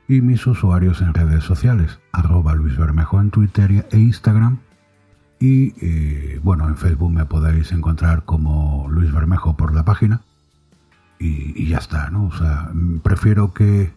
[0.08, 4.58] y mis usuarios en redes sociales, arroba luisbermejo en Twitter e Instagram
[5.38, 10.22] y eh, bueno, en Facebook me podéis encontrar como Luis Bermejo por la página
[11.20, 12.26] y, ya está, ¿no?
[12.26, 12.70] O sea,
[13.02, 13.92] prefiero que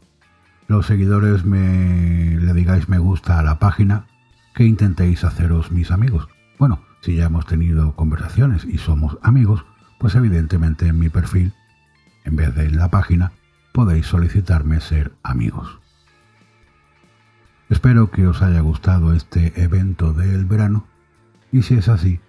[0.67, 4.05] los seguidores me le digáis me gusta a la página
[4.53, 6.27] que intentéis haceros mis amigos.
[6.59, 9.65] Bueno, si ya hemos tenido conversaciones y somos amigos,
[9.99, 11.53] pues evidentemente en mi perfil,
[12.25, 13.31] en vez de en la página,
[13.71, 15.80] podéis solicitarme ser amigos.
[17.71, 20.85] Espero que os haya gustado este evento del verano
[21.51, 22.19] y si es así,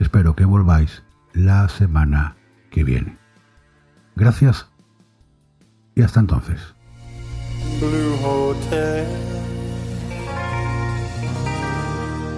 [0.00, 2.36] espero que volváis la semana
[2.70, 3.18] que viene.
[4.16, 4.68] Gracias
[5.94, 6.74] y hasta entonces.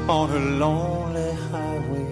[0.08, 2.11] on a lonely highway.